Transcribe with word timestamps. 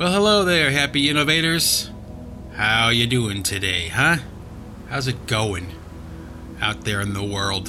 Well, 0.00 0.12
hello 0.12 0.44
there, 0.46 0.70
happy 0.70 1.10
innovators. 1.10 1.90
How 2.54 2.88
you 2.88 3.06
doing 3.06 3.42
today, 3.42 3.88
huh? 3.88 4.16
How's 4.88 5.08
it 5.08 5.26
going 5.26 5.74
out 6.58 6.86
there 6.86 7.02
in 7.02 7.12
the 7.12 7.22
world? 7.22 7.68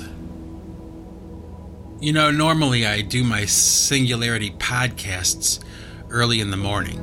You 2.00 2.14
know, 2.14 2.32
normally 2.32 2.86
I 2.86 3.02
do 3.02 3.26
my 3.26 3.44
Singularity 3.44 4.52
podcasts 4.52 5.62
early 6.10 6.40
in 6.40 6.52
the 6.52 6.56
morning. 6.56 7.00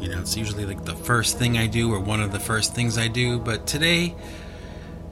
You 0.00 0.08
know, 0.08 0.20
it's 0.20 0.36
usually 0.36 0.66
like 0.66 0.84
the 0.84 0.96
first 0.96 1.38
thing 1.38 1.56
I 1.56 1.68
do 1.68 1.94
or 1.94 2.00
one 2.00 2.20
of 2.20 2.32
the 2.32 2.40
first 2.40 2.74
things 2.74 2.98
I 2.98 3.06
do, 3.06 3.38
but 3.38 3.68
today, 3.68 4.16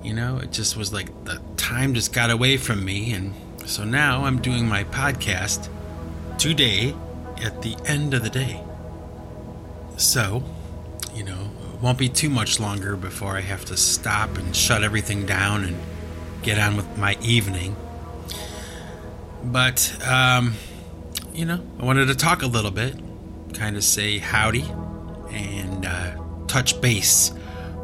you 0.03 0.15
know, 0.15 0.39
it 0.39 0.51
just 0.51 0.77
was 0.77 0.93
like 0.93 1.27
the 1.27 1.41
time 1.57 1.95
just 1.95 2.13
got 2.13 2.31
away 2.31 2.57
from 2.57 2.85
me 2.85 3.13
and 3.13 3.33
so 3.67 3.85
now 3.85 4.25
I'm 4.25 4.43
doing 4.43 4.67
my 4.69 4.83
podcast 4.83 5.69
today 6.39 6.93
at 7.41 7.63
the 7.63 7.77
end 7.87 8.15
of 8.15 8.25
the 8.25 8.31
day. 8.31 8.65
So, 10.01 10.43
you 11.15 11.25
know, 11.25 11.51
it 11.75 11.83
won't 11.83 11.99
be 11.99 12.09
too 12.09 12.31
much 12.31 12.59
longer 12.59 12.97
before 12.97 13.37
I 13.37 13.43
have 13.43 13.67
to 13.67 13.77
stop 13.77 14.39
and 14.39 14.57
shut 14.57 14.83
everything 14.83 15.27
down 15.27 15.63
and 15.63 15.77
get 16.43 16.59
on 16.59 16.75
with 16.75 16.97
my 16.97 17.19
evening. 17.21 17.77
But, 19.45 19.95
um, 20.09 20.55
you 21.35 21.45
know, 21.45 21.63
I 21.79 21.85
wanted 21.85 22.07
to 22.07 22.15
talk 22.15 22.41
a 22.41 22.47
little 22.47 22.71
bit, 22.71 22.95
kind 23.53 23.77
of 23.77 23.85
say 23.85 24.17
howdy, 24.17 24.65
and 25.33 25.85
uh, 25.85 26.17
touch 26.47 26.81
base 26.81 27.33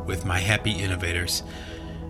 with 0.06 0.24
my 0.24 0.38
happy 0.38 0.72
innovators. 0.72 1.42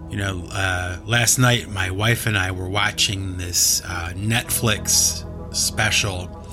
You 0.08 0.18
know, 0.18 0.44
uh, 0.52 0.98
last 1.04 1.36
night 1.36 1.68
my 1.68 1.90
wife 1.90 2.26
and 2.26 2.38
I 2.38 2.52
were 2.52 2.68
watching 2.68 3.38
this 3.38 3.82
uh, 3.84 4.12
Netflix 4.14 5.26
special 5.52 6.45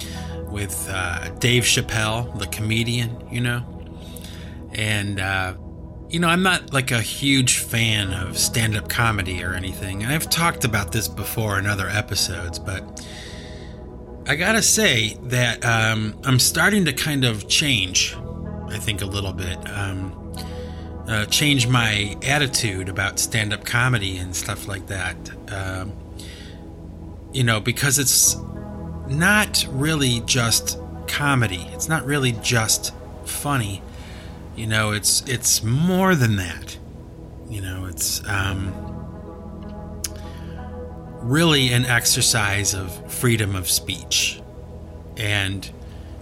with 0.54 0.88
uh, 0.90 1.30
Dave 1.40 1.64
Chappelle, 1.64 2.38
the 2.40 2.48
comedian, 2.48 3.28
you 3.30 3.42
know. 3.42 3.66
And, 4.72 5.20
uh, 5.20 5.56
you 6.10 6.20
know, 6.20 6.28
I'm 6.28 6.44
not 6.44 6.72
like 6.72 6.92
a 6.92 7.02
huge 7.02 7.58
fan 7.58 8.14
of 8.14 8.38
stand 8.38 8.78
up 8.78 8.88
comedy 8.88 9.44
or 9.44 9.54
anything. 9.54 10.06
I've 10.06 10.30
talked 10.30 10.64
about 10.64 10.92
this 10.92 11.08
before 11.08 11.58
in 11.58 11.66
other 11.66 11.90
episodes, 11.90 12.60
but 12.60 13.06
I 14.28 14.36
gotta 14.36 14.62
say 14.62 15.18
that 15.24 15.66
um, 15.66 16.18
I'm 16.24 16.40
starting 16.40 16.86
to 16.86 16.94
kind 16.94 17.26
of 17.26 17.50
change, 17.50 18.16
I 18.70 18.78
think, 18.78 19.02
a 19.02 19.06
little 19.06 19.34
bit. 19.34 19.58
Um, 19.70 20.20
uh, 21.08 21.26
change 21.26 21.68
my 21.68 22.16
attitude 22.24 22.88
about 22.88 23.20
stand 23.20 23.52
up 23.52 23.66
comedy 23.66 24.18
and 24.18 24.36
stuff 24.36 24.68
like 24.68 24.88
that. 24.88 25.18
Um, 25.52 25.94
you 27.34 27.44
know, 27.44 27.60
because 27.60 28.00
it's 28.00 28.38
not 29.08 29.66
really 29.70 30.22
just 30.26 30.80
comedy. 31.08 31.68
It's 31.74 31.90
not 31.90 32.06
really 32.06 32.34
just 32.42 32.94
funny. 33.26 33.82
You 34.56 34.68
know, 34.68 34.92
it's 34.92 35.22
it's 35.28 35.64
more 35.64 36.16
than 36.16 36.36
that. 36.38 36.78
You 37.50 37.62
know, 37.62 37.86
it's 37.86 38.28
um, 38.28 38.74
really 41.22 41.72
an 41.74 41.86
exercise 41.86 42.74
of 42.74 43.12
freedom 43.12 43.56
of 43.56 43.70
speech. 43.70 44.42
And 45.18 45.70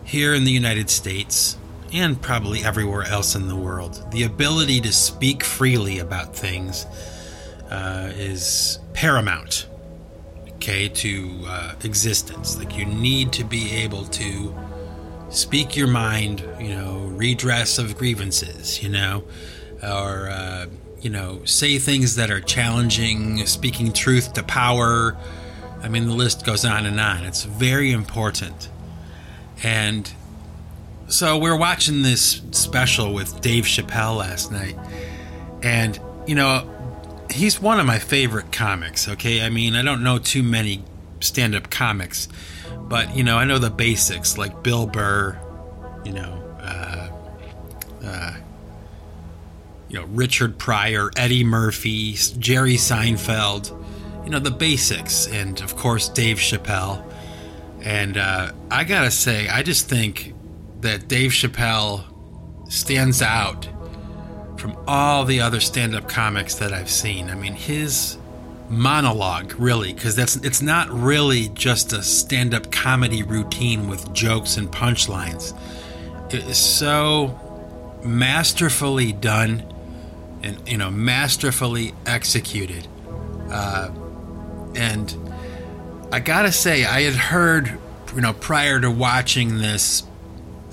here 0.04 0.34
in 0.34 0.44
the 0.44 0.52
United 0.52 0.90
States, 0.90 1.58
and 1.94 2.22
probably 2.22 2.64
everywhere 2.64 3.04
else 3.04 3.36
in 3.36 3.48
the 3.48 3.56
world, 3.56 4.12
the 4.12 4.24
ability 4.24 4.82
to 4.82 4.94
speak 4.94 5.44
freely 5.44 6.00
about 6.00 6.36
things 6.36 6.86
uh, 7.70 8.12
is 8.16 8.80
paramount 8.94 9.68
okay, 10.62 10.88
to 10.88 11.40
uh, 11.48 11.74
existence. 11.84 12.56
Like 12.56 12.78
you 12.78 12.86
need 12.86 13.34
to 13.34 13.44
be 13.44 13.72
able 13.78 14.06
to 14.06 14.56
speak 15.32 15.76
your 15.76 15.88
mind, 15.88 16.48
you 16.60 16.76
know, 16.76 17.08
redress 17.16 17.80
of 17.80 17.98
grievances, 17.98 18.84
you 18.84 18.90
know, 18.90 19.24
or, 19.82 20.30
uh, 20.30 20.68
you 21.02 21.10
know, 21.10 21.44
say 21.46 21.80
things 21.80 22.16
that 22.16 22.30
are 22.30 22.40
challenging, 22.40 23.44
speaking 23.48 23.92
truth 23.92 24.34
to 24.34 24.44
power. 24.44 25.18
I 25.82 25.90
mean, 25.90 26.06
the 26.06 26.14
list 26.14 26.46
goes 26.46 26.64
on 26.64 26.86
and 26.86 27.00
on. 27.00 27.24
It's 27.24 27.44
very 27.44 27.92
important. 27.92 28.70
And 29.64 30.14
so 31.08 31.40
we're 31.40 31.58
watching 31.58 32.04
this 32.04 32.40
special 32.52 33.16
with 33.16 33.42
Dave 33.42 33.64
Chappelle 33.64 34.18
last 34.18 34.52
night. 34.52 34.78
And, 35.64 36.00
you 36.28 36.36
know, 36.36 36.70
he's 37.32 37.62
one 37.62 37.80
of 37.80 37.86
my 37.86 38.00
favorite 38.00 38.52
comics. 38.52 39.08
Okay, 39.08 39.46
I 39.46 39.50
mean, 39.50 39.76
I 39.76 39.82
don't 39.82 40.04
know 40.04 40.20
too 40.20 40.44
many 40.44 40.84
stand-up 41.20 41.70
comics, 41.70 42.28
but 42.78 43.16
you 43.16 43.24
know, 43.24 43.38
I 43.38 43.46
know 43.46 43.60
the 43.60 43.70
basics 43.70 44.38
like 44.38 44.64
Bill 44.64 44.88
Burr, 44.88 45.40
you 46.04 46.14
know, 46.14 46.44
uh, 46.60 47.10
uh, 48.04 48.36
you 49.90 50.00
know, 50.00 50.06
Richard 50.08 50.58
Pryor, 50.58 51.12
Eddie 51.16 51.44
Murphy, 51.44 52.14
Jerry 52.14 52.76
Seinfeld, 52.76 53.78
you 54.24 54.32
know, 54.32 54.40
the 54.40 54.52
basics, 54.52 55.28
and 55.28 55.60
of 55.62 55.76
course 55.76 56.10
Dave 56.10 56.38
Chappelle. 56.38 57.04
And 57.82 58.18
uh, 58.18 58.52
I 58.70 58.84
gotta 58.84 59.12
say, 59.12 59.48
I 59.48 59.64
just 59.64 59.90
think 59.90 60.34
that 60.82 61.08
Dave 61.08 61.32
Chappelle 61.32 62.04
stands 62.72 63.22
out 63.22 63.68
from 64.62 64.78
all 64.88 65.26
the 65.26 65.42
other 65.42 65.60
stand-up 65.60 66.08
comics 66.08 66.54
that 66.56 66.72
I've 66.72 66.90
seen. 66.90 67.32
I 67.32 67.36
mean, 67.36 67.56
his 67.56 68.18
monologue 68.70 69.54
really 69.58 69.92
because 69.92 70.16
that's 70.16 70.38
it's 70.38 70.62
not 70.62 70.90
really 70.90 71.50
just 71.50 71.92
a 71.92 72.02
stand-up 72.02 72.72
comedy 72.72 73.24
routine 73.24 73.90
with 73.90 74.14
jokes 74.14 74.58
and 74.58 74.72
punchlines. 74.72 75.58
It 76.32 76.46
is 76.46 76.58
so 76.58 77.38
masterfully 78.04 79.12
done 79.12 79.64
and 80.44 80.70
you 80.70 80.78
know 80.78 80.92
masterfully 80.92 81.94
executed. 82.06 82.88
Uh, 83.50 83.90
and 84.76 85.18
I 86.12 86.20
gotta 86.20 86.52
say, 86.52 86.86
I 86.86 87.02
had 87.02 87.16
heard 87.16 87.80
you 88.14 88.22
know 88.22 88.34
prior 88.34 88.80
to 88.80 88.92
watching 88.92 89.58
this 89.58 90.04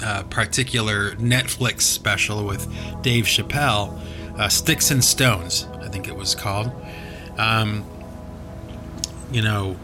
uh, 0.03 0.23
particular 0.25 1.13
Netflix 1.13 1.83
special 1.83 2.45
with 2.45 2.67
Dave 3.03 3.25
Chappelle, 3.25 3.99
uh, 4.39 4.49
Sticks 4.49 4.91
and 4.91 5.03
Stones, 5.03 5.67
I 5.81 5.89
think 5.89 6.09
it 6.09 6.17
was 6.17 6.35
called. 6.35 6.71
Um, 7.37 7.85
you 9.31 9.43
know, 9.43 9.77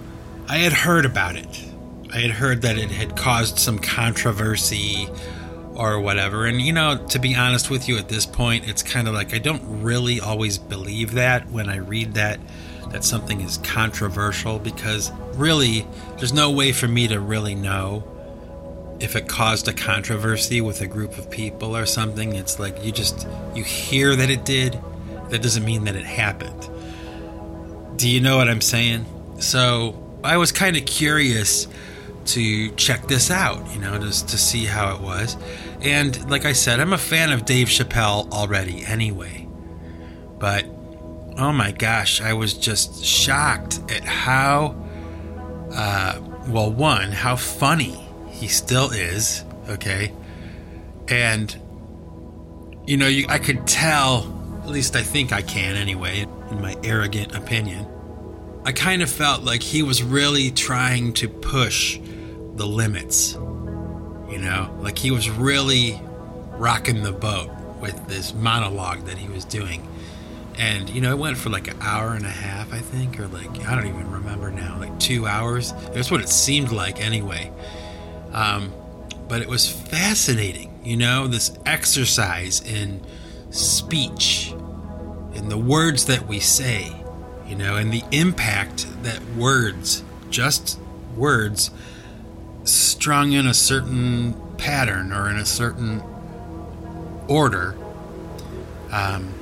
I 0.48 0.58
had 0.58 0.72
heard 0.72 1.04
about 1.04 1.36
it. 1.36 1.64
I 2.12 2.18
had 2.18 2.30
heard 2.30 2.62
that 2.62 2.78
it 2.78 2.90
had 2.90 3.16
caused 3.16 3.58
some 3.58 3.78
controversy 3.78 5.08
or 5.74 6.00
whatever. 6.00 6.46
And, 6.46 6.60
you 6.60 6.72
know, 6.72 7.04
to 7.08 7.18
be 7.18 7.34
honest 7.34 7.70
with 7.70 7.88
you 7.88 7.98
at 7.98 8.08
this 8.08 8.26
point, 8.26 8.68
it's 8.68 8.82
kind 8.82 9.08
of 9.08 9.14
like 9.14 9.34
I 9.34 9.38
don't 9.38 9.82
really 9.82 10.20
always 10.20 10.58
believe 10.58 11.12
that 11.12 11.48
when 11.50 11.68
I 11.68 11.76
read 11.76 12.14
that 12.14 12.38
that 12.90 13.02
something 13.02 13.40
is 13.40 13.58
controversial 13.58 14.60
because 14.60 15.10
really 15.34 15.84
there's 16.16 16.32
no 16.32 16.52
way 16.52 16.70
for 16.70 16.86
me 16.86 17.08
to 17.08 17.18
really 17.18 17.56
know 17.56 18.04
if 19.00 19.16
it 19.16 19.28
caused 19.28 19.68
a 19.68 19.72
controversy 19.72 20.60
with 20.60 20.80
a 20.80 20.86
group 20.86 21.18
of 21.18 21.30
people 21.30 21.76
or 21.76 21.86
something, 21.86 22.34
it's 22.34 22.58
like 22.58 22.84
you 22.84 22.92
just 22.92 23.26
you 23.54 23.64
hear 23.64 24.14
that 24.16 24.30
it 24.30 24.44
did, 24.44 24.78
that 25.30 25.42
doesn't 25.42 25.64
mean 25.64 25.84
that 25.84 25.96
it 25.96 26.04
happened. 26.04 26.68
Do 27.96 28.08
you 28.08 28.20
know 28.20 28.36
what 28.36 28.48
I'm 28.48 28.60
saying? 28.60 29.06
So 29.40 30.00
I 30.22 30.36
was 30.36 30.52
kind 30.52 30.76
of 30.76 30.84
curious 30.86 31.66
to 32.26 32.70
check 32.72 33.06
this 33.06 33.30
out, 33.30 33.70
you 33.74 33.80
know, 33.80 33.98
just 33.98 34.28
to 34.30 34.38
see 34.38 34.64
how 34.64 34.94
it 34.94 35.00
was. 35.00 35.36
And 35.82 36.30
like 36.30 36.44
I 36.44 36.52
said, 36.52 36.80
I'm 36.80 36.92
a 36.92 36.98
fan 36.98 37.32
of 37.32 37.44
Dave 37.44 37.68
Chappelle 37.68 38.30
already 38.32 38.84
anyway. 38.84 39.46
But 40.38 40.64
oh 41.36 41.52
my 41.52 41.72
gosh, 41.72 42.20
I 42.20 42.32
was 42.32 42.54
just 42.54 43.04
shocked 43.04 43.80
at 43.90 44.04
how, 44.04 44.76
uh, 45.72 46.20
well, 46.48 46.72
one, 46.72 47.12
how 47.12 47.36
funny 47.36 48.03
he 48.44 48.48
still 48.50 48.90
is, 48.90 49.42
okay? 49.70 50.12
And, 51.08 51.56
you 52.86 52.98
know, 52.98 53.06
you, 53.06 53.24
I 53.26 53.38
could 53.38 53.66
tell, 53.66 54.60
at 54.62 54.68
least 54.68 54.96
I 54.96 55.02
think 55.02 55.32
I 55.32 55.40
can 55.40 55.76
anyway, 55.76 56.26
in 56.50 56.60
my 56.60 56.76
arrogant 56.84 57.34
opinion. 57.34 57.86
I 58.66 58.72
kind 58.72 59.00
of 59.00 59.08
felt 59.08 59.44
like 59.44 59.62
he 59.62 59.82
was 59.82 60.02
really 60.02 60.50
trying 60.50 61.14
to 61.14 61.28
push 61.28 61.98
the 62.56 62.66
limits, 62.66 63.32
you 63.32 64.38
know? 64.38 64.76
Like 64.78 64.98
he 64.98 65.10
was 65.10 65.30
really 65.30 65.98
rocking 66.58 67.02
the 67.02 67.12
boat 67.12 67.50
with 67.80 68.08
this 68.08 68.34
monologue 68.34 69.06
that 69.06 69.16
he 69.16 69.26
was 69.26 69.46
doing. 69.46 69.88
And, 70.58 70.90
you 70.90 71.00
know, 71.00 71.12
it 71.12 71.18
went 71.18 71.38
for 71.38 71.48
like 71.48 71.66
an 71.68 71.78
hour 71.80 72.12
and 72.12 72.26
a 72.26 72.30
half, 72.30 72.74
I 72.74 72.80
think, 72.80 73.18
or 73.18 73.26
like, 73.28 73.66
I 73.66 73.74
don't 73.74 73.86
even 73.86 74.10
remember 74.10 74.50
now, 74.50 74.78
like 74.78 75.00
two 75.00 75.26
hours. 75.26 75.72
That's 75.94 76.10
what 76.10 76.20
it 76.20 76.28
seemed 76.28 76.72
like 76.72 77.00
anyway. 77.00 77.50
Um, 78.34 78.72
but 79.28 79.40
it 79.40 79.48
was 79.48 79.70
fascinating, 79.70 80.78
you 80.84 80.96
know, 80.96 81.26
this 81.26 81.56
exercise 81.64 82.60
in 82.60 83.00
speech, 83.50 84.52
in 85.34 85.48
the 85.48 85.56
words 85.56 86.06
that 86.06 86.26
we 86.26 86.40
say, 86.40 86.92
you 87.46 87.54
know, 87.54 87.76
and 87.76 87.92
the 87.92 88.02
impact 88.10 88.86
that 89.02 89.24
words, 89.36 90.02
just 90.30 90.78
words, 91.16 91.70
strung 92.64 93.32
in 93.32 93.46
a 93.46 93.54
certain 93.54 94.34
pattern 94.56 95.12
or 95.12 95.30
in 95.30 95.36
a 95.36 95.46
certain 95.46 96.02
order 97.28 97.76
um, 98.90 99.32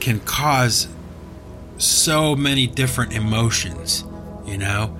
can 0.00 0.20
cause 0.20 0.88
so 1.78 2.36
many 2.36 2.66
different 2.66 3.12
emotions, 3.12 4.04
you 4.46 4.58
know? 4.58 4.96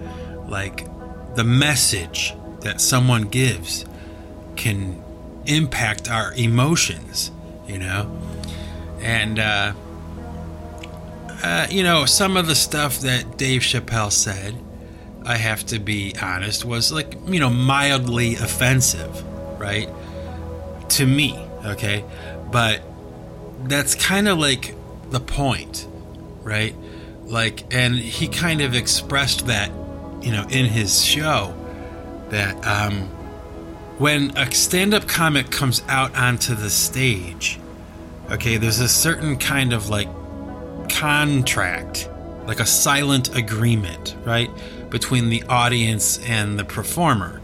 Like 0.49 0.87
the 1.35 1.45
message 1.45 2.35
that 2.61 2.81
someone 2.81 3.23
gives 3.23 3.85
can 4.57 5.03
impact 5.47 6.11
our 6.11 6.33
emotions, 6.35 7.31
you 7.67 7.79
know? 7.79 8.17
And, 9.01 9.39
uh, 9.39 9.73
uh, 11.43 11.67
you 11.71 11.83
know, 11.83 12.05
some 12.05 12.37
of 12.37 12.47
the 12.47 12.55
stuff 12.55 13.01
that 13.01 13.39
Dave 13.39 13.63
Chappelle 13.63 14.13
said, 14.13 14.55
I 15.25 15.37
have 15.37 15.65
to 15.67 15.79
be 15.79 16.15
honest, 16.21 16.65
was 16.65 16.93
like, 16.93 17.15
you 17.27 17.41
know, 17.41 17.51
mildly 17.51 18.35
offensive, 18.35 19.23
right? 19.59 19.89
To 20.91 21.07
me, 21.07 21.39
okay? 21.65 22.05
But 22.51 22.83
that's 23.65 23.95
kind 23.95 24.29
of 24.29 24.39
like 24.39 24.75
the 25.11 25.21
point, 25.21 25.87
right? 26.43 26.75
Like, 27.25 27.73
and 27.73 27.95
he 27.95 28.29
kind 28.29 28.61
of 28.61 28.75
expressed 28.75 29.47
that, 29.47 29.71
you 30.23 30.33
know, 30.33 30.47
in 30.51 30.67
his 30.67 31.05
show 31.05 31.55
that 32.31 32.65
um, 32.67 33.09
when 33.99 34.37
a 34.37 34.51
stand 34.53 34.95
up 34.95 35.07
comic 35.07 35.51
comes 35.51 35.83
out 35.89 36.15
onto 36.17 36.55
the 36.55 36.71
stage, 36.71 37.59
okay, 38.31 38.57
there's 38.57 38.81
a 38.81 38.89
certain 38.89 39.37
kind 39.37 39.73
of 39.73 39.89
like 39.89 40.09
contract, 40.89 42.09
like 42.47 42.61
a 42.61 42.67
silent 42.67 43.35
agreement, 43.37 44.17
right, 44.25 44.51
between 44.91 45.29
the 45.29 45.43
audience 45.45 46.19
and 46.21 46.59
the 46.59 46.65
performer. 46.65 47.41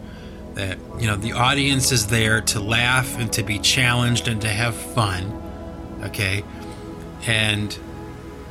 That, 0.55 0.79
you 0.99 1.07
know, 1.07 1.17
the 1.17 1.33
audience 1.33 1.93
is 1.93 2.07
there 2.07 2.41
to 2.41 2.61
laugh 2.61 3.19
and 3.19 3.31
to 3.35 3.43
be 3.43 3.59
challenged 3.59 4.27
and 4.27 4.41
to 4.41 4.49
have 4.49 4.75
fun, 4.75 5.31
okay? 6.03 6.43
And 7.27 7.77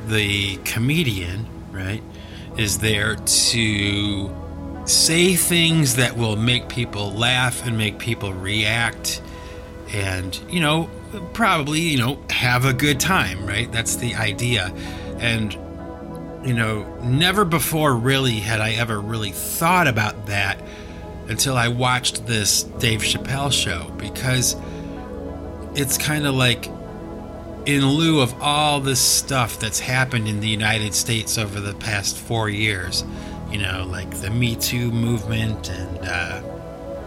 the 0.06 0.56
comedian, 0.58 1.46
right, 1.72 2.02
is 2.56 2.78
there 2.78 3.16
to 3.16 4.34
say 4.86 5.34
things 5.34 5.96
that 5.96 6.16
will 6.16 6.36
make 6.36 6.68
people 6.68 7.12
laugh 7.12 7.66
and 7.66 7.76
make 7.76 7.98
people 7.98 8.32
react 8.32 9.20
and, 9.92 10.38
you 10.50 10.60
know, 10.60 10.90
probably, 11.32 11.80
you 11.80 11.98
know, 11.98 12.18
have 12.30 12.64
a 12.64 12.72
good 12.72 12.98
time, 12.98 13.46
right? 13.46 13.70
That's 13.70 13.96
the 13.96 14.14
idea. 14.14 14.72
And, 15.18 15.52
you 16.44 16.54
know, 16.54 16.84
never 17.02 17.44
before 17.44 17.94
really 17.94 18.40
had 18.40 18.60
I 18.60 18.72
ever 18.72 19.00
really 19.00 19.30
thought 19.30 19.86
about 19.86 20.26
that 20.26 20.60
until 21.28 21.56
I 21.56 21.68
watched 21.68 22.26
this 22.26 22.64
Dave 22.64 23.00
Chappelle 23.00 23.52
show 23.52 23.90
because 23.96 24.56
it's 25.74 25.98
kind 25.98 26.26
of 26.26 26.34
like 26.34 26.68
in 27.66 27.84
lieu 27.84 28.20
of 28.20 28.40
all 28.40 28.80
this 28.80 29.00
stuff 29.00 29.58
that's 29.58 29.80
happened 29.80 30.28
in 30.28 30.38
the 30.38 30.48
United 30.48 30.94
States 30.94 31.36
over 31.36 31.60
the 31.60 31.74
past 31.74 32.16
four 32.16 32.48
years, 32.48 33.04
you 33.50 33.58
know, 33.58 33.84
like 33.90 34.10
the 34.20 34.30
Me 34.30 34.54
Too 34.54 34.92
movement 34.92 35.68
and 35.68 35.98
uh, 35.98 36.42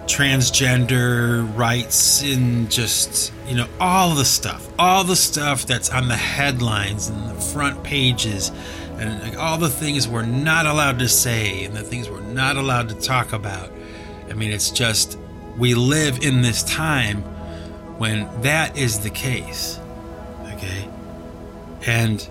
transgender 0.05 1.57
rights 1.57 2.21
and 2.23 2.69
just, 2.69 3.31
you 3.47 3.55
know, 3.55 3.67
all 3.79 4.15
the 4.15 4.25
stuff, 4.25 4.67
all 4.77 5.05
the 5.05 5.15
stuff 5.15 5.65
that's 5.65 5.89
on 5.89 6.09
the 6.09 6.17
headlines 6.17 7.07
and 7.07 7.29
the 7.29 7.39
front 7.39 7.81
pages 7.83 8.51
and 8.97 9.21
like, 9.21 9.37
all 9.37 9.57
the 9.57 9.69
things 9.69 10.09
we're 10.09 10.25
not 10.25 10.65
allowed 10.65 10.99
to 10.99 11.07
say 11.07 11.63
and 11.63 11.73
the 11.73 11.83
things 11.83 12.09
we're 12.09 12.19
not 12.19 12.57
allowed 12.57 12.89
to 12.89 12.95
talk 12.95 13.31
about. 13.31 13.71
I 14.29 14.33
mean, 14.33 14.51
it's 14.51 14.71
just, 14.71 15.17
we 15.57 15.73
live 15.73 16.19
in 16.21 16.41
this 16.41 16.63
time 16.63 17.21
when 17.97 18.41
that 18.41 18.77
is 18.77 18.99
the 18.99 19.09
case 19.09 19.79
okay? 20.59 20.87
And 21.85 22.27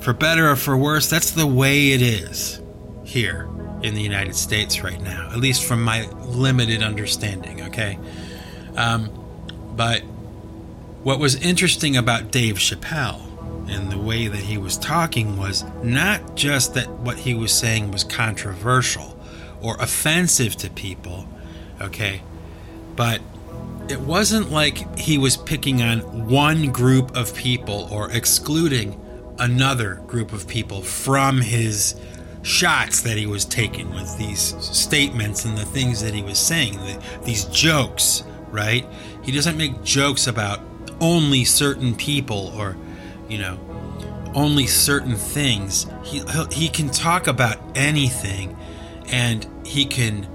for 0.00 0.12
better 0.12 0.50
or 0.50 0.56
for 0.56 0.76
worse, 0.76 1.08
that's 1.08 1.30
the 1.30 1.46
way 1.46 1.92
it 1.92 2.02
is 2.02 2.60
here 3.04 3.48
in 3.82 3.94
the 3.94 4.02
United 4.02 4.34
States 4.34 4.82
right 4.82 5.00
now, 5.00 5.30
at 5.30 5.38
least 5.38 5.64
from 5.64 5.82
my 5.82 6.08
limited 6.26 6.82
understanding, 6.82 7.62
okay? 7.62 7.98
Um, 8.76 9.08
but 9.76 10.00
what 11.02 11.18
was 11.18 11.36
interesting 11.36 11.96
about 11.96 12.30
Dave 12.32 12.56
Chappelle 12.56 13.24
and 13.70 13.90
the 13.90 13.98
way 13.98 14.26
that 14.26 14.40
he 14.40 14.58
was 14.58 14.76
talking 14.76 15.36
was 15.36 15.64
not 15.82 16.34
just 16.36 16.74
that 16.74 16.90
what 16.90 17.18
he 17.18 17.34
was 17.34 17.52
saying 17.52 17.90
was 17.90 18.02
controversial 18.02 19.18
or 19.60 19.76
offensive 19.76 20.56
to 20.56 20.70
people, 20.70 21.28
okay? 21.80 22.22
But 22.96 23.20
it 23.88 24.00
wasn't 24.00 24.50
like 24.50 24.98
he 24.98 25.18
was 25.18 25.36
picking 25.36 25.82
on 25.82 26.28
one 26.28 26.70
group 26.70 27.16
of 27.16 27.34
people 27.34 27.88
or 27.90 28.10
excluding 28.12 29.00
another 29.38 29.96
group 30.06 30.32
of 30.32 30.46
people 30.46 30.82
from 30.82 31.40
his 31.40 31.94
shots 32.42 33.00
that 33.02 33.16
he 33.16 33.26
was 33.26 33.44
taking 33.44 33.90
with 33.90 34.16
these 34.18 34.54
statements 34.64 35.44
and 35.44 35.56
the 35.56 35.64
things 35.64 36.02
that 36.02 36.14
he 36.14 36.22
was 36.22 36.38
saying, 36.38 36.74
the, 36.74 37.02
these 37.24 37.44
jokes, 37.46 38.24
right? 38.50 38.86
He 39.22 39.32
doesn't 39.32 39.56
make 39.56 39.82
jokes 39.82 40.26
about 40.26 40.60
only 41.00 41.44
certain 41.44 41.94
people 41.94 42.52
or, 42.56 42.76
you 43.28 43.38
know, 43.38 43.58
only 44.34 44.66
certain 44.66 45.16
things. 45.16 45.86
He 46.04 46.22
he 46.52 46.68
can 46.68 46.90
talk 46.90 47.26
about 47.26 47.58
anything, 47.74 48.56
and 49.08 49.46
he 49.64 49.84
can 49.84 50.26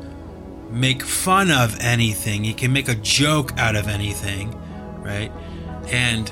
make 0.74 1.04
fun 1.04 1.52
of 1.52 1.80
anything. 1.80 2.44
He 2.44 2.54
can 2.54 2.74
make 2.74 2.90
a 2.90 2.96
joke 2.96 3.58
out 3.58 3.76
of 3.76 3.88
anything, 3.88 4.60
right? 5.02 5.32
And 5.92 6.32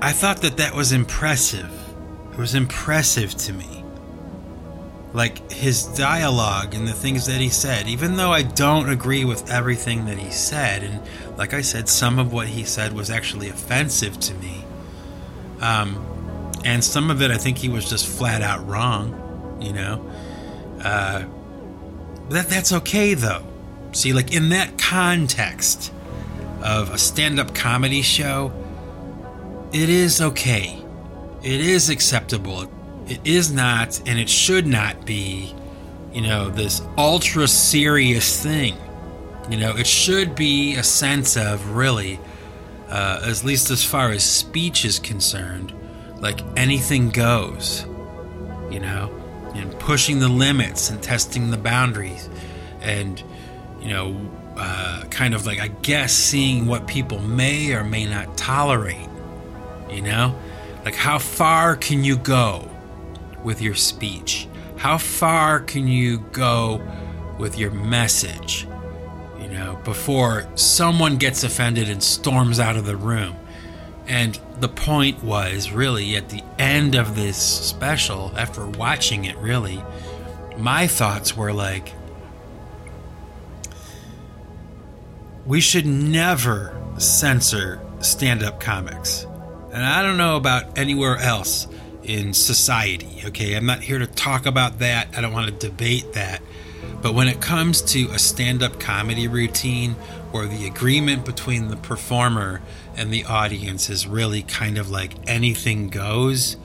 I 0.00 0.12
thought 0.12 0.42
that 0.42 0.56
that 0.58 0.74
was 0.74 0.92
impressive. 0.92 1.70
It 2.32 2.38
was 2.38 2.54
impressive 2.54 3.34
to 3.36 3.52
me. 3.52 3.84
Like 5.12 5.50
his 5.50 5.84
dialogue 5.84 6.74
and 6.74 6.88
the 6.88 6.92
things 6.92 7.26
that 7.26 7.40
he 7.40 7.50
said, 7.50 7.86
even 7.88 8.16
though 8.16 8.32
I 8.32 8.42
don't 8.42 8.88
agree 8.88 9.24
with 9.24 9.50
everything 9.50 10.06
that 10.06 10.16
he 10.16 10.30
said, 10.30 10.82
and 10.82 11.02
like 11.36 11.52
I 11.52 11.60
said, 11.60 11.88
some 11.88 12.18
of 12.18 12.32
what 12.32 12.46
he 12.46 12.64
said 12.64 12.94
was 12.94 13.10
actually 13.10 13.48
offensive 13.48 14.18
to 14.20 14.34
me. 14.34 14.64
Um, 15.60 16.52
and 16.64 16.82
some 16.82 17.10
of 17.10 17.20
it 17.20 17.30
I 17.30 17.36
think 17.36 17.58
he 17.58 17.68
was 17.68 17.90
just 17.90 18.06
flat 18.06 18.42
out 18.42 18.66
wrong, 18.66 19.58
you 19.60 19.72
know. 19.72 20.10
Uh, 20.82 21.24
that 22.30 22.48
that's 22.48 22.72
okay 22.72 23.14
though. 23.14 23.44
See, 23.92 24.12
like 24.12 24.34
in 24.34 24.48
that 24.50 24.78
context 24.78 25.92
of 26.62 26.90
a 26.90 26.98
stand-up 26.98 27.54
comedy 27.54 28.02
show, 28.02 28.52
it 29.72 29.88
is 29.88 30.20
okay. 30.20 30.82
It 31.42 31.60
is 31.60 31.90
acceptable. 31.90 32.70
It 33.08 33.20
is 33.24 33.52
not, 33.52 34.00
and 34.06 34.18
it 34.18 34.28
should 34.28 34.66
not 34.66 35.04
be, 35.04 35.54
you 36.12 36.22
know, 36.22 36.48
this 36.48 36.80
ultra 36.96 37.48
serious 37.48 38.42
thing. 38.42 38.76
You 39.50 39.58
know, 39.58 39.76
it 39.76 39.86
should 39.86 40.34
be 40.34 40.76
a 40.76 40.84
sense 40.84 41.36
of 41.36 41.72
really, 41.72 42.20
uh, 42.88 43.24
at 43.26 43.44
least 43.44 43.70
as 43.70 43.84
far 43.84 44.10
as 44.10 44.22
speech 44.22 44.84
is 44.84 44.98
concerned, 44.98 45.74
like 46.20 46.40
anything 46.56 47.10
goes. 47.10 47.84
You 48.70 48.80
know, 48.80 49.21
and 49.54 49.78
pushing 49.78 50.18
the 50.18 50.28
limits 50.28 50.90
and 50.90 51.02
testing 51.02 51.50
the 51.50 51.56
boundaries 51.56 52.28
and 52.80 53.22
you 53.80 53.88
know 53.88 54.16
uh, 54.56 55.04
kind 55.10 55.34
of 55.34 55.46
like 55.46 55.60
i 55.60 55.68
guess 55.68 56.12
seeing 56.12 56.66
what 56.66 56.86
people 56.86 57.20
may 57.20 57.72
or 57.72 57.84
may 57.84 58.04
not 58.04 58.36
tolerate 58.36 59.08
you 59.92 60.02
know? 60.02 60.34
Like 60.84 60.94
how 60.94 61.18
far 61.18 61.76
can 61.76 62.02
you 62.02 62.16
go 62.16 62.68
with 63.44 63.60
your 63.60 63.74
speech? 63.74 64.48
How 64.76 64.98
far 64.98 65.60
can 65.60 65.86
you 65.86 66.18
go 66.32 66.82
with 67.38 67.58
your 67.58 67.70
message 67.70 68.68
you 69.40 69.48
know 69.48 69.80
before 69.84 70.46
someone 70.54 71.16
gets 71.16 71.42
offended 71.42 71.88
and 71.88 72.00
storms 72.02 72.60
out 72.60 72.76
of 72.76 72.84
the 72.84 72.94
room 72.94 73.34
and 74.06 74.38
the 74.60 74.68
point 74.68 75.22
was 75.22 75.70
really 75.70 76.16
at 76.16 76.28
the 76.28 76.42
end 76.58 76.94
of 76.94 77.14
this 77.14 77.36
special, 77.36 78.32
after 78.36 78.66
watching 78.66 79.24
it, 79.24 79.36
really, 79.36 79.82
my 80.58 80.86
thoughts 80.86 81.36
were 81.36 81.52
like, 81.52 81.92
we 85.46 85.60
should 85.60 85.86
never 85.86 86.80
censor 86.98 87.80
stand 88.00 88.42
up 88.42 88.60
comics. 88.60 89.24
And 89.72 89.84
I 89.84 90.02
don't 90.02 90.18
know 90.18 90.36
about 90.36 90.78
anywhere 90.78 91.16
else 91.16 91.66
in 92.02 92.34
society, 92.34 93.22
okay? 93.26 93.54
I'm 93.54 93.66
not 93.66 93.80
here 93.80 93.98
to 93.98 94.06
talk 94.06 94.46
about 94.46 94.80
that. 94.80 95.08
I 95.16 95.20
don't 95.20 95.32
want 95.32 95.46
to 95.48 95.68
debate 95.68 96.12
that. 96.12 96.42
But 97.00 97.14
when 97.14 97.28
it 97.28 97.40
comes 97.40 97.82
to 97.92 98.06
a 98.10 98.18
stand 98.18 98.62
up 98.62 98.78
comedy 98.78 99.28
routine 99.28 99.96
or 100.32 100.46
the 100.46 100.66
agreement 100.66 101.24
between 101.24 101.68
the 101.68 101.76
performer 101.76 102.60
and 102.96 103.12
the 103.12 103.24
audience 103.24 103.90
is 103.90 104.06
really 104.06 104.42
kind 104.42 104.78
of 104.78 104.90
like 104.90 105.12
anything 105.26 105.88
goes. 105.88 106.56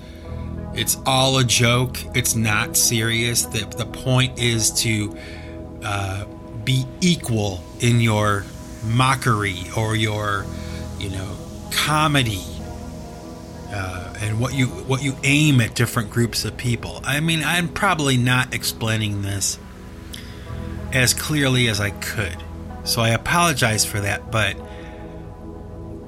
It's 0.73 0.97
all 1.05 1.37
a 1.39 1.43
joke. 1.43 1.97
It's 2.15 2.35
not 2.35 2.77
serious. 2.77 3.45
The, 3.45 3.65
the 3.65 3.85
point 3.85 4.39
is 4.39 4.71
to 4.81 5.17
uh, 5.83 6.25
be 6.63 6.85
equal 7.01 7.63
in 7.79 8.01
your 8.01 8.45
mockery 8.83 9.63
or 9.75 9.95
your 9.95 10.45
you 10.99 11.09
know, 11.09 11.37
comedy, 11.71 12.43
uh, 13.69 14.13
and 14.21 14.39
what 14.39 14.53
you 14.53 14.67
what 14.67 15.03
you 15.03 15.15
aim 15.23 15.61
at 15.61 15.75
different 15.75 16.09
groups 16.09 16.45
of 16.45 16.57
people. 16.57 17.01
I 17.03 17.19
mean, 17.19 17.43
I'm 17.43 17.69
probably 17.69 18.17
not 18.17 18.53
explaining 18.53 19.21
this 19.21 19.59
as 20.91 21.13
clearly 21.13 21.67
as 21.67 21.79
I 21.79 21.91
could, 21.91 22.37
so 22.83 23.01
I 23.01 23.09
apologize 23.09 23.85
for 23.85 23.99
that. 23.99 24.31
But 24.31 24.57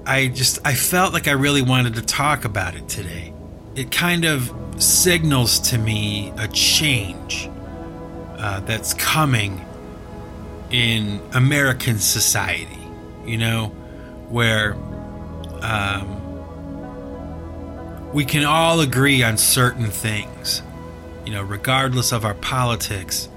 I 0.05 0.27
just 0.27 0.59
I 0.65 0.73
felt 0.73 1.13
like 1.13 1.27
I 1.27 1.31
really 1.31 1.61
wanted 1.61 1.95
to 1.95 2.01
talk 2.01 2.45
about 2.45 2.75
it 2.75 2.87
today. 2.89 3.33
It 3.75 3.91
kind 3.91 4.25
of 4.25 4.53
signals 4.77 5.59
to 5.71 5.77
me 5.77 6.33
a 6.37 6.47
change 6.47 7.49
uh, 8.37 8.61
that's 8.61 8.93
coming 8.93 9.65
in 10.71 11.21
American 11.33 11.99
society. 11.99 12.77
You 13.25 13.37
know, 13.37 13.67
where 14.29 14.73
um, 15.61 16.19
we 18.13 18.25
can 18.25 18.43
all 18.43 18.79
agree 18.79 19.21
on 19.21 19.37
certain 19.37 19.91
things, 19.91 20.63
you 21.25 21.31
know, 21.31 21.43
regardless 21.43 22.11
of 22.11 22.25
our 22.25 22.33
politics 22.33 23.29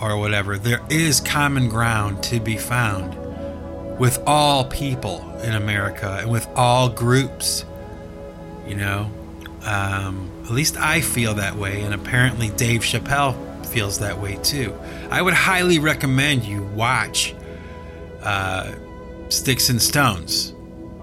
or 0.00 0.16
whatever. 0.16 0.58
There 0.58 0.80
is 0.90 1.20
common 1.20 1.68
ground 1.68 2.22
to 2.24 2.40
be 2.40 2.56
found 2.56 3.16
with 3.98 4.18
all 4.26 4.64
people 4.64 5.27
in 5.42 5.54
America 5.54 6.18
and 6.20 6.30
with 6.30 6.46
all 6.54 6.88
groups, 6.88 7.64
you 8.66 8.74
know. 8.74 9.10
Um, 9.64 10.30
at 10.44 10.50
least 10.50 10.76
I 10.76 11.00
feel 11.00 11.34
that 11.34 11.56
way, 11.56 11.82
and 11.82 11.92
apparently 11.92 12.48
Dave 12.50 12.80
Chappelle 12.82 13.66
feels 13.66 13.98
that 13.98 14.18
way 14.18 14.36
too. 14.42 14.74
I 15.10 15.20
would 15.20 15.34
highly 15.34 15.78
recommend 15.78 16.44
you 16.44 16.62
watch 16.62 17.34
uh, 18.22 18.72
Sticks 19.28 19.68
and 19.68 19.80
Stones, 19.80 20.54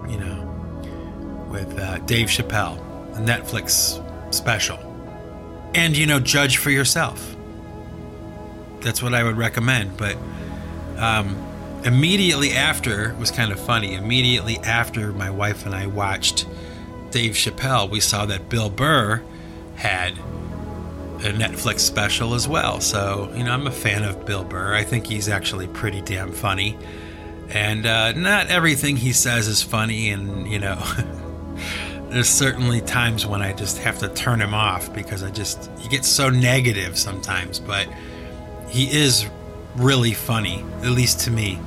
you 0.08 0.18
know, 0.18 1.48
with 1.50 1.78
uh, 1.78 1.98
Dave 1.98 2.28
Chappelle. 2.28 2.82
Netflix 3.16 4.02
special. 4.34 4.78
And, 5.74 5.96
you 5.96 6.06
know, 6.06 6.20
judge 6.20 6.58
for 6.58 6.70
yourself. 6.70 7.36
That's 8.80 9.02
what 9.02 9.14
I 9.14 9.24
would 9.24 9.36
recommend. 9.36 9.96
But 9.96 10.16
um, 10.96 11.36
immediately 11.86 12.52
after, 12.52 13.14
was 13.14 13.30
kind 13.30 13.52
of 13.52 13.60
funny, 13.60 13.94
immediately 13.94 14.58
after 14.58 15.12
my 15.12 15.30
wife 15.30 15.64
and 15.64 15.74
I 15.74 15.86
watched 15.86 16.46
Dave 17.12 17.32
Chappelle, 17.32 17.88
we 17.88 18.00
saw 18.00 18.26
that 18.26 18.48
Bill 18.48 18.68
Burr 18.68 19.22
had 19.76 20.18
a 20.18 21.32
Netflix 21.32 21.80
special 21.80 22.34
as 22.34 22.48
well. 22.48 22.80
So, 22.80 23.32
you 23.34 23.44
know, 23.44 23.52
I'm 23.52 23.66
a 23.66 23.72
fan 23.72 24.02
of 24.02 24.26
Bill 24.26 24.44
Burr. 24.44 24.74
I 24.74 24.82
think 24.82 25.06
he's 25.06 25.28
actually 25.28 25.68
pretty 25.68 26.02
damn 26.02 26.32
funny. 26.32 26.76
And 27.50 27.86
uh, 27.86 28.12
not 28.12 28.48
everything 28.48 28.96
he 28.96 29.12
says 29.12 29.46
is 29.46 29.62
funny, 29.62 30.10
and, 30.10 30.46
you 30.50 30.58
know. 30.58 30.82
there's 32.08 32.28
certainly 32.28 32.80
times 32.80 33.26
when 33.26 33.42
I 33.42 33.52
just 33.52 33.78
have 33.78 33.98
to 33.98 34.08
turn 34.08 34.40
him 34.40 34.54
off 34.54 34.92
because 34.94 35.22
I 35.22 35.30
just 35.30 35.70
he 35.78 35.88
gets 35.88 36.08
so 36.08 36.30
negative 36.30 36.96
sometimes, 36.96 37.58
but 37.58 37.88
he 38.68 38.84
is 38.84 39.26
really 39.76 40.12
funny, 40.12 40.64
at 40.82 40.90
least 40.90 41.20
to 41.20 41.30
me. 41.30 41.58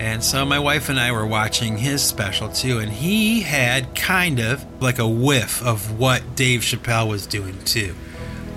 And 0.00 0.24
so 0.24 0.46
my 0.46 0.58
wife 0.58 0.88
and 0.88 0.98
I 0.98 1.12
were 1.12 1.26
watching 1.26 1.76
his 1.76 2.02
special 2.02 2.48
too, 2.48 2.78
and 2.78 2.90
he 2.90 3.42
had 3.42 3.94
kind 3.94 4.40
of 4.40 4.64
like 4.80 4.98
a 4.98 5.06
whiff 5.06 5.62
of 5.62 5.98
what 5.98 6.34
Dave 6.34 6.60
Chappelle 6.60 7.06
was 7.06 7.26
doing 7.26 7.62
too. 7.66 7.94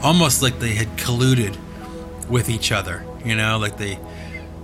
Almost 0.01 0.41
like 0.41 0.59
they 0.59 0.73
had 0.73 0.87
colluded 0.95 1.57
with 2.29 2.49
each 2.49 2.71
other, 2.71 3.05
you 3.25 3.35
know, 3.35 3.57
like 3.57 3.77
they 3.77 3.99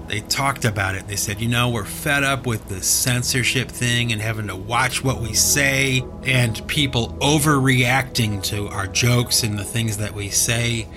they 0.07 0.21
talked 0.21 0.63
about 0.63 0.95
it. 0.95 1.05
They 1.05 1.17
said, 1.17 1.41
you 1.41 1.49
know, 1.49 1.67
we're 1.67 1.83
fed 1.83 2.23
up 2.23 2.47
with 2.47 2.69
the 2.69 2.81
censorship 2.81 3.67
thing 3.67 4.13
and 4.13 4.21
having 4.21 4.47
to 4.47 4.55
watch 4.55 5.03
what 5.03 5.19
we 5.19 5.33
say 5.33 6.05
and 6.23 6.65
people 6.69 7.09
overreacting 7.19 8.41
to 8.43 8.69
our 8.69 8.87
jokes 8.87 9.43
and 9.43 9.59
the 9.59 9.65
things 9.65 9.97
that 9.97 10.13
we 10.13 10.29
say. 10.29 10.87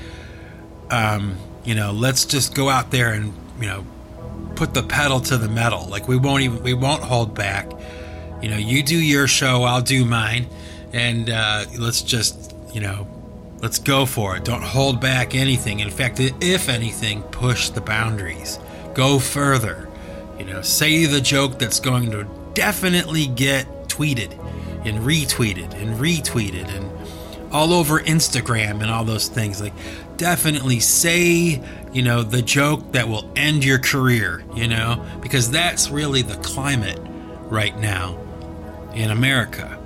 Um, 0.92 1.38
you 1.64 1.74
know, 1.74 1.90
let's 1.90 2.24
just 2.24 2.54
go 2.54 2.68
out 2.68 2.92
there 2.92 3.12
and, 3.12 3.34
you 3.58 3.66
know, 3.66 3.84
put 4.56 4.74
the 4.74 4.82
pedal 4.82 5.20
to 5.20 5.36
the 5.36 5.48
metal. 5.48 5.86
Like 5.88 6.08
we 6.08 6.16
won't 6.16 6.42
even 6.42 6.62
we 6.62 6.74
won't 6.74 7.02
hold 7.02 7.34
back. 7.34 7.70
You 8.42 8.48
know, 8.50 8.56
you 8.56 8.82
do 8.82 8.96
your 8.96 9.28
show, 9.28 9.62
I'll 9.62 9.82
do 9.82 10.04
mine, 10.04 10.46
and 10.92 11.30
uh, 11.30 11.64
let's 11.78 12.02
just, 12.02 12.54
you 12.72 12.80
know, 12.80 13.06
let's 13.60 13.78
go 13.78 14.04
for 14.04 14.36
it. 14.36 14.44
Don't 14.44 14.64
hold 14.64 15.00
back 15.00 15.36
anything. 15.36 15.78
In 15.78 15.90
fact, 15.90 16.18
if 16.18 16.68
anything, 16.68 17.22
push 17.22 17.68
the 17.68 17.80
boundaries 17.80 18.58
go 18.94 19.18
further. 19.18 19.88
You 20.38 20.44
know, 20.44 20.62
say 20.62 21.06
the 21.06 21.20
joke 21.20 21.58
that's 21.58 21.80
going 21.80 22.10
to 22.10 22.26
definitely 22.54 23.26
get 23.26 23.66
tweeted 23.88 24.32
and 24.84 24.98
retweeted 24.98 25.72
and 25.74 25.98
retweeted 25.98 26.68
and 26.68 26.90
all 27.52 27.72
over 27.72 28.00
Instagram 28.00 28.82
and 28.82 28.90
all 28.90 29.04
those 29.04 29.28
things. 29.28 29.60
Like, 29.60 29.74
definitely 30.16 30.80
say, 30.80 31.62
you 31.92 32.02
know, 32.02 32.22
the 32.22 32.42
joke 32.42 32.92
that 32.92 33.08
will 33.08 33.30
end 33.36 33.64
your 33.64 33.78
career, 33.78 34.44
you 34.54 34.68
know, 34.68 35.04
because 35.20 35.50
that's 35.50 35.90
really 35.90 36.22
the 36.22 36.36
climate 36.36 37.00
right 37.44 37.76
now 37.78 38.18
in 38.94 39.10
America. 39.10 39.78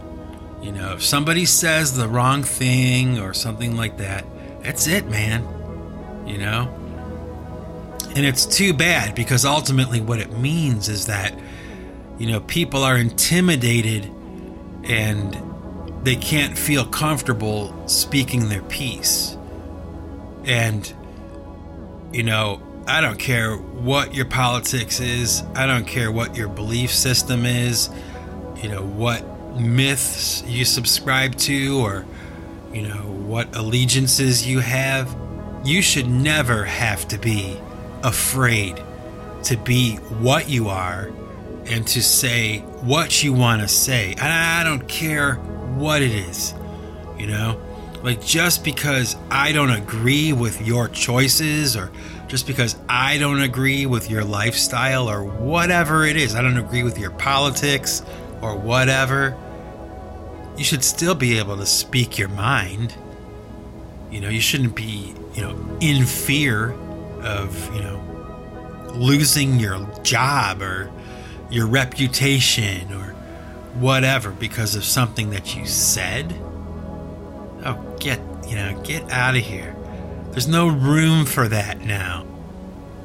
You 0.62 0.72
know, 0.72 0.94
if 0.94 1.04
somebody 1.04 1.44
says 1.44 1.96
the 1.96 2.08
wrong 2.08 2.42
thing 2.42 3.18
or 3.18 3.34
something 3.34 3.76
like 3.76 3.98
that, 3.98 4.24
that's 4.62 4.86
it, 4.86 5.08
man. 5.08 5.46
You 6.26 6.38
know? 6.38 6.74
And 8.16 8.24
it's 8.24 8.46
too 8.46 8.72
bad 8.72 9.14
because 9.14 9.44
ultimately 9.44 10.00
what 10.00 10.18
it 10.18 10.32
means 10.32 10.88
is 10.88 11.06
that, 11.06 11.38
you 12.18 12.26
know, 12.26 12.40
people 12.40 12.82
are 12.82 12.96
intimidated 12.96 14.10
and 14.84 15.36
they 16.02 16.16
can't 16.16 16.56
feel 16.56 16.84
comfortable 16.84 17.74
speaking 17.88 18.48
their 18.48 18.62
piece. 18.62 19.35
And, 20.46 20.90
you 22.12 22.22
know, 22.22 22.62
I 22.86 23.00
don't 23.00 23.18
care 23.18 23.56
what 23.56 24.14
your 24.14 24.26
politics 24.26 25.00
is, 25.00 25.42
I 25.54 25.66
don't 25.66 25.86
care 25.86 26.12
what 26.12 26.36
your 26.36 26.48
belief 26.48 26.92
system 26.92 27.44
is, 27.44 27.90
you 28.62 28.68
know, 28.68 28.82
what 28.82 29.24
myths 29.58 30.44
you 30.46 30.64
subscribe 30.64 31.34
to, 31.36 31.80
or, 31.80 32.06
you 32.72 32.82
know, 32.82 33.02
what 33.26 33.56
allegiances 33.56 34.46
you 34.46 34.60
have. 34.60 35.14
You 35.64 35.82
should 35.82 36.08
never 36.08 36.64
have 36.64 37.08
to 37.08 37.18
be 37.18 37.58
afraid 38.04 38.80
to 39.44 39.56
be 39.56 39.96
what 39.96 40.48
you 40.48 40.68
are 40.68 41.10
and 41.66 41.86
to 41.88 42.02
say 42.02 42.60
what 42.82 43.24
you 43.24 43.32
want 43.32 43.62
to 43.62 43.68
say. 43.68 44.12
And 44.12 44.20
I 44.20 44.62
don't 44.62 44.86
care 44.86 45.34
what 45.34 46.02
it 46.02 46.12
is, 46.12 46.54
you 47.18 47.26
know? 47.26 47.60
Like, 48.06 48.24
just 48.24 48.62
because 48.62 49.16
I 49.32 49.50
don't 49.50 49.72
agree 49.72 50.32
with 50.32 50.64
your 50.64 50.86
choices 50.86 51.76
or 51.76 51.90
just 52.28 52.46
because 52.46 52.76
I 52.88 53.18
don't 53.18 53.42
agree 53.42 53.84
with 53.84 54.08
your 54.08 54.22
lifestyle 54.22 55.10
or 55.10 55.24
whatever 55.24 56.04
it 56.04 56.16
is, 56.16 56.36
I 56.36 56.42
don't 56.42 56.56
agree 56.56 56.84
with 56.84 57.00
your 57.00 57.10
politics 57.10 58.04
or 58.40 58.54
whatever, 58.54 59.36
you 60.56 60.62
should 60.62 60.84
still 60.84 61.16
be 61.16 61.40
able 61.40 61.56
to 61.56 61.66
speak 61.66 62.16
your 62.16 62.28
mind. 62.28 62.94
You 64.12 64.20
know, 64.20 64.28
you 64.28 64.40
shouldn't 64.40 64.76
be, 64.76 65.12
you 65.34 65.42
know, 65.42 65.78
in 65.80 66.06
fear 66.06 66.74
of, 67.22 67.74
you 67.74 67.82
know, 67.82 68.92
losing 68.94 69.58
your 69.58 69.84
job 70.04 70.62
or 70.62 70.92
your 71.50 71.66
reputation 71.66 72.92
or 72.92 73.16
whatever 73.80 74.30
because 74.30 74.76
of 74.76 74.84
something 74.84 75.30
that 75.30 75.56
you 75.56 75.66
said. 75.66 76.40
Oh, 77.66 77.96
get, 77.98 78.20
you 78.46 78.54
know, 78.54 78.80
get 78.84 79.10
out 79.10 79.34
of 79.34 79.42
here. 79.42 79.74
There's 80.30 80.46
no 80.46 80.68
room 80.68 81.26
for 81.26 81.48
that 81.48 81.80
now. 81.80 82.24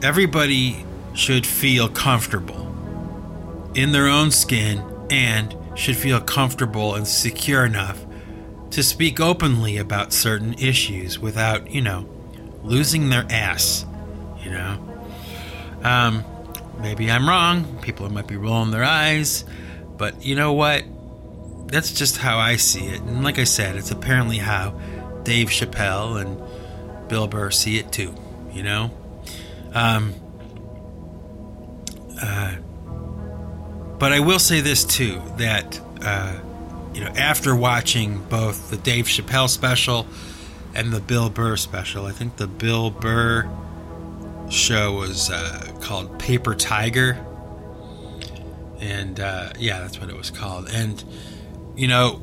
Everybody 0.03 0.85
should 1.15 1.47
feel 1.47 1.89
comfortable 1.89 2.67
in 3.73 3.91
their 3.91 4.07
own 4.07 4.29
skin 4.29 4.83
and 5.09 5.55
should 5.73 5.97
feel 5.97 6.21
comfortable 6.21 6.93
and 6.93 7.07
secure 7.07 7.65
enough 7.65 8.05
to 8.69 8.83
speak 8.83 9.19
openly 9.19 9.77
about 9.77 10.13
certain 10.13 10.53
issues 10.53 11.17
without, 11.17 11.71
you 11.71 11.81
know, 11.81 12.07
losing 12.63 13.09
their 13.09 13.25
ass, 13.29 13.85
you 14.43 14.51
know. 14.51 14.77
Um, 15.83 16.23
maybe 16.79 17.09
I'm 17.09 17.27
wrong. 17.27 17.79
People 17.81 18.09
might 18.11 18.27
be 18.27 18.37
rolling 18.37 18.69
their 18.69 18.83
eyes. 18.83 19.43
But 19.97 20.23
you 20.23 20.35
know 20.35 20.53
what? 20.53 20.83
That's 21.71 21.93
just 21.93 22.17
how 22.17 22.37
I 22.37 22.57
see 22.57 22.85
it. 22.87 22.99
And 22.99 23.23
like 23.23 23.39
I 23.39 23.45
said, 23.45 23.77
it's 23.77 23.91
apparently 23.91 24.37
how 24.37 24.71
Dave 25.23 25.47
Chappelle 25.47 26.19
and 26.19 27.09
Bill 27.09 27.27
Burr 27.27 27.49
see 27.49 27.77
it 27.77 27.93
too, 27.93 28.13
you 28.51 28.61
know? 28.61 28.91
Um, 29.73 30.13
uh, 32.21 32.55
but 33.97 34.11
I 34.11 34.19
will 34.19 34.37
say 34.37 34.59
this 34.59 34.83
too 34.83 35.21
that, 35.37 35.79
uh, 36.01 36.39
you 36.93 36.99
know, 37.05 37.11
after 37.11 37.55
watching 37.55 38.21
both 38.23 38.69
the 38.69 38.75
Dave 38.75 39.05
Chappelle 39.05 39.47
special 39.47 40.05
and 40.75 40.91
the 40.91 40.99
Bill 40.99 41.29
Burr 41.29 41.55
special, 41.55 42.05
I 42.05 42.11
think 42.11 42.35
the 42.35 42.47
Bill 42.47 42.89
Burr 42.89 43.49
show 44.49 44.91
was 44.91 45.29
uh, 45.29 45.71
called 45.79 46.19
Paper 46.19 46.53
Tiger. 46.53 47.17
And 48.81 49.21
uh, 49.21 49.53
yeah, 49.57 49.79
that's 49.79 50.01
what 50.01 50.09
it 50.09 50.17
was 50.17 50.31
called. 50.31 50.67
And, 50.69 51.01
you 51.81 51.87
know, 51.87 52.21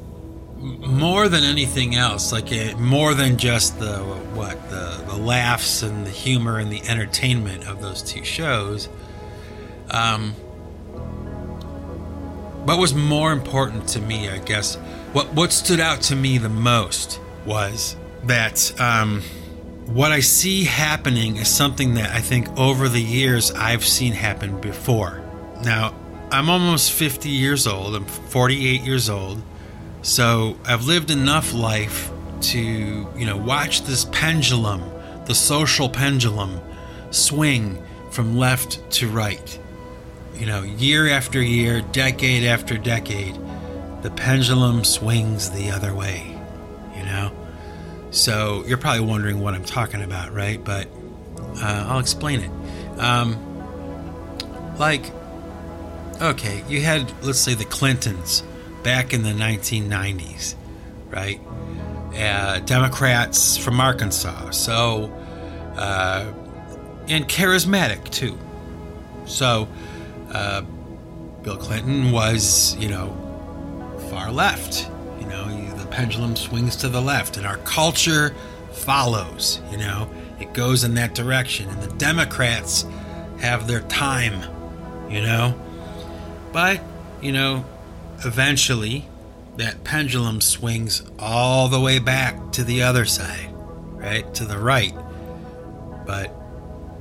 more 0.57 1.29
than 1.29 1.43
anything 1.43 1.97
else, 1.97 2.31
like 2.31 2.53
it, 2.53 2.79
more 2.79 3.13
than 3.13 3.37
just 3.39 3.81
the 3.81 3.99
what 4.35 4.71
the, 4.71 5.03
the 5.09 5.17
laughs 5.17 5.83
and 5.83 6.07
the 6.07 6.11
humor 6.11 6.61
and 6.61 6.71
the 6.71 6.81
entertainment 6.89 7.67
of 7.67 7.83
those 7.83 8.01
two 8.01 8.23
shows, 8.23 8.89
um, 9.91 10.31
what 12.67 12.79
was 12.79 12.95
more 12.95 13.33
important 13.33 13.89
to 13.89 14.01
me, 14.01 14.29
I 14.29 14.39
guess, 14.39 14.77
what 15.13 15.35
what 15.35 15.51
stood 15.51 15.81
out 15.81 16.03
to 16.03 16.15
me 16.15 16.39
the 16.39 16.49
most 16.49 17.21
was 17.45 17.97
that 18.23 18.81
um, 18.81 19.23
what 19.87 20.13
I 20.13 20.21
see 20.21 20.63
happening 20.63 21.37
is 21.37 21.49
something 21.49 21.95
that 21.95 22.15
I 22.15 22.21
think 22.21 22.49
over 22.57 22.89
the 22.89 23.03
years 23.03 23.51
I've 23.51 23.85
seen 23.85 24.13
happen 24.13 24.61
before. 24.61 25.21
Now, 25.65 25.95
I'm 26.31 26.51
almost 26.51 26.93
50 26.93 27.31
years 27.31 27.67
old. 27.67 27.95
I'm 27.95 28.05
48 28.05 28.83
years 28.83 29.09
old. 29.09 29.43
So 30.03 30.57
I've 30.65 30.85
lived 30.85 31.11
enough 31.11 31.55
life 31.55 32.11
to, 32.43 32.61
you 32.61 33.27
know, 33.27 33.37
watch 33.37 33.83
this 33.83 34.05
pendulum, 34.13 34.83
the 35.25 35.35
social 35.35 35.89
pendulum, 35.89 36.61
swing 37.11 37.83
from 38.11 38.37
left 38.37 38.91
to 38.93 39.09
right. 39.09 39.59
You 40.35 40.47
know, 40.47 40.63
year 40.63 41.09
after 41.09 41.43
year, 41.43 41.81
decade 41.81 42.45
after 42.45 42.77
decade, 42.77 43.37
the 44.03 44.11
pendulum 44.11 44.85
swings 44.85 45.51
the 45.51 45.71
other 45.71 45.95
way, 45.95 46.39
you 46.97 47.05
know? 47.05 47.33
So 48.11 48.65
you're 48.67 48.79
probably 48.79 49.05
wondering 49.05 49.41
what 49.41 49.55
I'm 49.55 49.65
talking 49.65 50.03
about, 50.03 50.33
right? 50.33 50.63
But 50.63 50.89
uh, 51.57 51.87
I'll 51.89 51.99
explain 51.99 52.41
it. 52.41 53.01
Um, 53.01 53.37
like, 54.79 55.11
okay, 56.21 56.65
you 56.69 56.81
had, 56.81 57.13
let's 57.23 57.39
say, 57.39 57.55
the 57.55 57.65
Clintons 57.65 58.43
back 58.83 59.13
in 59.13 59.23
the 59.23 59.33
1990s, 59.33 60.55
right? 61.11 61.41
Uh, 62.15 62.61
Democrats 62.61 63.57
from 63.57 63.81
Arkansas, 63.81 64.51
so 64.51 65.13
uh, 65.77 66.33
and 67.09 67.29
charismatic 67.29 68.11
too. 68.11 68.37
So 69.27 69.69
uh, 70.33 70.63
Bill 71.43 71.57
Clinton 71.57 72.11
was, 72.11 72.77
you 72.77 72.89
know, 72.89 73.15
far 74.11 74.33
left. 74.33 74.91
You 75.21 75.27
know, 75.27 75.77
the 75.77 75.87
pendulum 75.87 76.35
swings 76.35 76.77
to 76.77 76.89
the 76.89 77.01
left, 77.01 77.37
and 77.37 77.47
our 77.47 77.59
culture 77.59 78.35
follows. 78.73 79.61
You 79.71 79.79
know, 79.79 80.11
it 80.41 80.53
goes 80.55 80.85
in 80.85 80.95
that 80.95 81.15
direction, 81.15 81.69
and 81.69 81.83
the 81.83 81.95
Democrats 81.97 82.85
have 83.41 83.67
their 83.67 83.81
time. 83.83 84.43
You 85.11 85.23
know, 85.23 85.61
but 86.53 86.81
you 87.21 87.33
know, 87.33 87.65
eventually 88.25 89.05
that 89.57 89.83
pendulum 89.85 90.41
swings 90.41 91.03
all 91.19 91.69
the 91.69 91.81
way 91.81 91.99
back 91.99 92.53
to 92.53 92.65
the 92.65 92.83
other 92.83 93.05
side, 93.05 93.49
right? 93.53 94.33
To 94.35 94.45
the 94.45 94.59
right. 94.59 94.95
But 96.07 96.33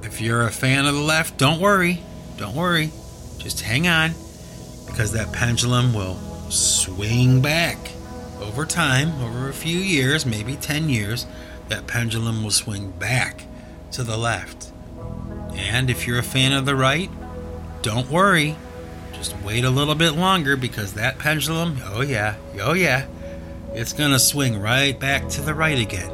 if 0.04 0.22
you're 0.22 0.42
a 0.42 0.52
fan 0.52 0.86
of 0.86 0.96
the 0.96 1.02
left, 1.02 1.38
don't 1.38 1.62
worry. 1.62 2.02
Don't 2.38 2.56
worry. 2.56 2.92
Just 3.38 3.62
hang 3.62 3.88
on 3.88 4.12
because 4.88 5.12
that 5.14 5.32
pendulum 5.32 5.94
will 5.94 6.16
swing 6.50 7.42
back 7.42 7.78
over 8.42 8.66
time, 8.66 9.22
over 9.22 9.50
a 9.50 9.54
few 9.54 9.78
years, 9.78 10.26
maybe 10.26 10.56
10 10.56 10.90
years. 10.90 11.28
That 11.70 11.86
pendulum 11.86 12.44
will 12.44 12.52
swing 12.52 12.92
back 12.92 13.44
to 13.92 14.04
the 14.04 14.18
left. 14.18 14.72
And 15.54 15.90
if 15.90 16.08
you're 16.08 16.20
a 16.20 16.24
fan 16.24 16.54
of 16.54 16.66
the 16.66 16.76
right, 16.76 17.10
don't 17.82 18.10
worry 18.10 18.56
just 19.18 19.36
wait 19.44 19.64
a 19.64 19.70
little 19.70 19.96
bit 19.96 20.12
longer 20.12 20.56
because 20.56 20.94
that 20.94 21.18
pendulum, 21.18 21.80
oh 21.86 22.02
yeah, 22.02 22.36
oh 22.62 22.74
yeah, 22.74 23.06
it's 23.74 23.94
going 23.94 24.12
to 24.12 24.20
swing 24.20 24.60
right 24.60 24.98
back 25.00 25.28
to 25.30 25.42
the 25.42 25.54
right 25.54 25.78
again. 25.78 26.12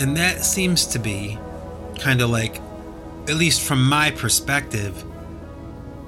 And 0.00 0.16
that 0.16 0.44
seems 0.44 0.86
to 0.88 0.98
be 0.98 1.38
kind 1.98 2.20
of 2.20 2.30
like, 2.30 2.60
at 3.28 3.34
least 3.34 3.62
from 3.62 3.88
my 3.88 4.10
perspective, 4.10 5.04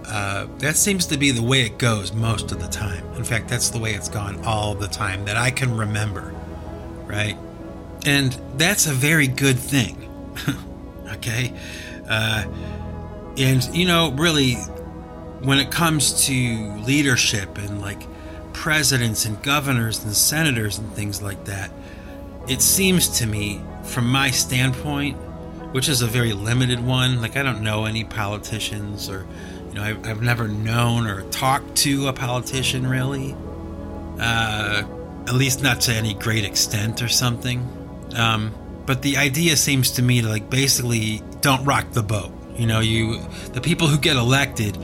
uh, 0.07 0.47
that 0.59 0.77
seems 0.77 1.07
to 1.07 1.19
be 1.19 1.31
the 1.31 1.43
way 1.43 1.63
it 1.63 1.79
goes 1.79 2.13
most 2.13 2.51
of 2.53 2.61
the 2.61 2.69
time. 2.69 3.05
In 3.15 3.25
fact, 3.25 3.49
that's 3.49 3.71
the 3.71 3.79
way 3.79 3.95
it's 3.95 4.09
gone 4.09 4.43
all 4.45 4.75
the 4.75 4.89
time 4.89 5.25
that 5.27 5.37
I 5.37 5.51
can 5.51 5.77
remember, 5.77 6.35
right? 7.07 7.37
And 8.07 8.33
that's 8.57 8.87
a 8.87 8.93
very 8.93 9.27
good 9.27 9.59
thing, 9.59 10.09
okay? 11.13 11.53
Uh, 12.09 12.45
and, 13.37 13.65
you 13.77 13.87
know, 13.87 14.13
really, 14.13 14.57
when 15.41 15.59
it 15.59 15.71
comes 15.71 16.27
to 16.27 16.33
leadership 16.79 17.59
and 17.59 17.81
like 17.81 18.03
presidents 18.53 19.25
and 19.25 19.41
governors 19.43 20.03
and 20.05 20.15
senators 20.15 20.79
and 20.79 20.93
things 20.93 21.23
like 21.23 21.45
that, 21.45 21.71
it 22.49 22.63
seems 22.63 23.19
to 23.19 23.27
me, 23.27 23.61
from 23.85 24.11
my 24.11 24.31
standpoint, 24.31 25.17
which 25.73 25.89
is 25.89 26.03
a 26.03 26.07
very 26.07 26.33
limited 26.33 26.85
one, 26.85 27.21
like 27.21 27.37
I 27.37 27.43
don't 27.43 27.63
know 27.63 27.85
any 27.85 28.05
politicians 28.05 29.09
or, 29.09 29.27
you 29.69 29.75
know, 29.75 29.83
I've, 29.83 30.07
I've 30.07 30.23
never 30.23 30.49
known 30.49 31.07
or 31.07 31.23
talked 31.31 31.77
to 31.77 32.09
a 32.09 32.13
politician 32.13 32.87
really, 32.87 33.37
uh, 34.19 34.83
at 35.27 35.35
least 35.35 35.63
not 35.63 35.83
to 35.83 35.93
any 35.93 36.15
great 36.15 36.45
extent 36.45 37.03
or 37.03 37.09
something. 37.09 37.61
Um, 38.17 38.55
but 38.87 39.03
the 39.03 39.19
idea 39.19 39.57
seems 39.57 39.93
to 39.93 40.03
me 40.03 40.23
to 40.23 40.29
like 40.29 40.49
basically 40.49 41.23
don't 41.43 41.65
rock 41.65 41.91
the 41.93 42.03
boat. 42.03 42.33
You 42.57 42.67
know, 42.67 42.81
you 42.81 43.21
the 43.53 43.61
people 43.61 43.87
who 43.87 43.99
get 43.99 44.17
elected 44.17 44.79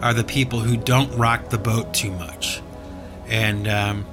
are 0.00 0.14
the 0.14 0.24
people 0.24 0.60
who 0.60 0.76
don't 0.76 1.12
rock 1.16 1.48
the 1.50 1.58
boat 1.58 1.92
too 1.92 2.10
much. 2.12 2.62
And, 3.26 3.66
um, 3.68 4.06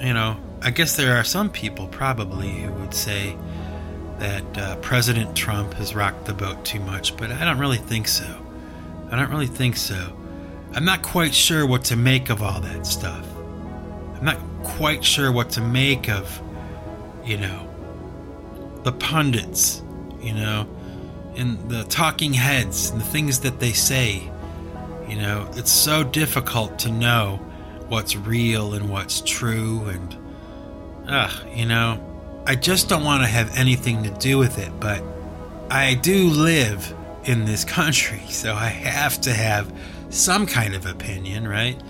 you 0.00 0.12
know, 0.12 0.36
I 0.62 0.70
guess 0.70 0.96
there 0.96 1.16
are 1.16 1.24
some 1.24 1.50
people 1.50 1.86
probably 1.88 2.48
who 2.48 2.72
would 2.72 2.94
say 2.94 3.36
that 4.18 4.58
uh, 4.58 4.76
President 4.76 5.36
Trump 5.36 5.74
has 5.74 5.94
rocked 5.94 6.24
the 6.24 6.32
boat 6.32 6.64
too 6.64 6.80
much, 6.80 7.16
but 7.16 7.30
I 7.30 7.44
don't 7.44 7.58
really 7.58 7.76
think 7.76 8.08
so. 8.08 8.26
I 9.10 9.16
don't 9.16 9.30
really 9.30 9.46
think 9.46 9.76
so. 9.76 10.12
I'm 10.72 10.84
not 10.84 11.02
quite 11.02 11.34
sure 11.34 11.66
what 11.66 11.84
to 11.84 11.96
make 11.96 12.30
of 12.30 12.42
all 12.42 12.60
that 12.60 12.86
stuff. 12.86 13.26
I'm 14.16 14.24
not 14.24 14.38
quite 14.62 15.04
sure 15.04 15.30
what 15.30 15.50
to 15.50 15.60
make 15.60 16.08
of, 16.08 16.40
you 17.24 17.36
know, 17.36 17.68
the 18.82 18.92
pundits, 18.92 19.82
you 20.20 20.32
know, 20.32 20.66
and 21.36 21.68
the 21.68 21.84
talking 21.84 22.32
heads 22.32 22.90
and 22.90 23.00
the 23.00 23.04
things 23.04 23.40
that 23.40 23.60
they 23.60 23.72
say 23.72 24.30
you 25.08 25.16
know, 25.16 25.48
it's 25.54 25.72
so 25.72 26.04
difficult 26.04 26.78
to 26.80 26.90
know 26.90 27.36
what's 27.88 28.16
real 28.16 28.74
and 28.74 28.88
what's 28.90 29.20
true, 29.20 29.84
and, 29.86 30.16
ugh, 31.08 31.32
you 31.54 31.66
know, 31.66 32.02
I 32.46 32.54
just 32.54 32.88
don't 32.88 33.04
want 33.04 33.22
to 33.22 33.28
have 33.28 33.56
anything 33.56 34.02
to 34.04 34.10
do 34.10 34.38
with 34.38 34.58
it, 34.58 34.72
but 34.80 35.02
I 35.70 35.94
do 35.94 36.28
live 36.28 36.94
in 37.24 37.44
this 37.44 37.64
country, 37.78 38.22
so 38.28 38.54
I 38.54 38.66
have 38.66 39.20
to 39.22 39.32
have 39.32 39.72
some 40.10 40.46
kind 40.46 40.74
of 40.74 40.86
opinion, 40.86 41.46
right? 41.46 41.80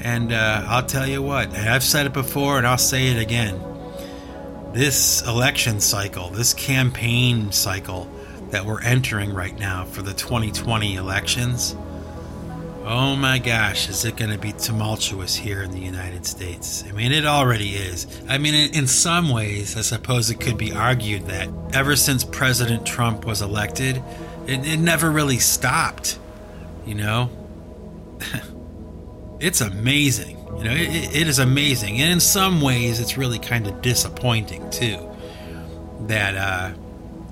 And 0.00 0.32
uh, 0.32 0.64
I'll 0.66 0.86
tell 0.86 1.06
you 1.06 1.22
what, 1.22 1.54
I've 1.56 1.82
said 1.82 2.06
it 2.06 2.12
before 2.12 2.58
and 2.58 2.66
I'll 2.66 2.78
say 2.78 3.08
it 3.08 3.18
again. 3.18 3.60
This 4.72 5.26
election 5.26 5.80
cycle, 5.80 6.30
this 6.30 6.54
campaign 6.54 7.50
cycle 7.50 8.08
that 8.50 8.64
we're 8.64 8.82
entering 8.82 9.32
right 9.32 9.58
now 9.58 9.84
for 9.84 10.02
the 10.02 10.12
2020 10.12 10.94
elections, 10.94 11.74
Oh 12.90 13.16
my 13.16 13.38
gosh, 13.38 13.90
is 13.90 14.06
it 14.06 14.16
going 14.16 14.30
to 14.30 14.38
be 14.38 14.52
tumultuous 14.52 15.36
here 15.36 15.62
in 15.62 15.72
the 15.72 15.78
United 15.78 16.24
States? 16.24 16.82
I 16.88 16.92
mean, 16.92 17.12
it 17.12 17.26
already 17.26 17.74
is. 17.74 18.06
I 18.26 18.38
mean, 18.38 18.54
in 18.72 18.86
some 18.86 19.28
ways, 19.28 19.76
I 19.76 19.82
suppose 19.82 20.30
it 20.30 20.40
could 20.40 20.56
be 20.56 20.72
argued 20.72 21.26
that 21.26 21.50
ever 21.74 21.96
since 21.96 22.24
President 22.24 22.86
Trump 22.86 23.26
was 23.26 23.42
elected, 23.42 24.02
it, 24.46 24.66
it 24.66 24.78
never 24.78 25.10
really 25.10 25.36
stopped. 25.36 26.18
You 26.86 26.94
know? 26.94 27.30
it's 29.38 29.60
amazing. 29.60 30.38
You 30.56 30.64
know, 30.64 30.72
it, 30.72 31.14
it 31.14 31.28
is 31.28 31.38
amazing. 31.40 32.00
And 32.00 32.10
in 32.10 32.20
some 32.20 32.62
ways, 32.62 33.00
it's 33.00 33.18
really 33.18 33.38
kind 33.38 33.66
of 33.66 33.82
disappointing, 33.82 34.70
too. 34.70 35.06
That, 36.06 36.34
uh, 36.36 36.74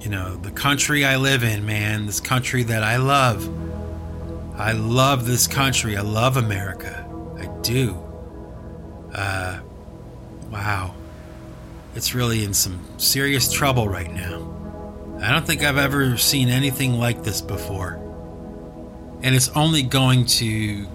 you 0.03 0.11
know, 0.11 0.37
the 0.37 0.51
country 0.51 1.07
I 1.07 1.17
live 1.17 1.45
in, 1.45 1.65
man, 1.65 2.05
this 2.05 2.21
country 2.21 2.63
that 2.65 2.83
I 2.83 2.99
love 2.99 3.49
I 4.59 4.73
love 4.73 5.27
this 5.27 5.47
country. 5.47 5.97
I 5.97 6.01
love 6.01 6.39
America. 6.39 7.07
I 7.39 7.47
do. 7.61 8.03
Uh, 9.13 9.61
wow. 10.51 10.95
It's 11.95 12.15
really 12.15 12.43
in 12.43 12.55
some 12.55 12.81
serious 12.99 13.53
trouble 13.53 13.87
right 13.87 14.11
now. 14.11 14.53
I 15.21 15.31
don't 15.31 15.47
think 15.47 15.63
I've 15.63 15.77
ever 15.77 16.17
seen 16.17 16.49
anything 16.49 16.99
like 16.99 17.23
this 17.23 17.43
before. 17.43 17.95
And 19.23 19.35
it's 19.35 19.49
only 19.51 19.83
going 19.83 20.25
to 20.27 20.87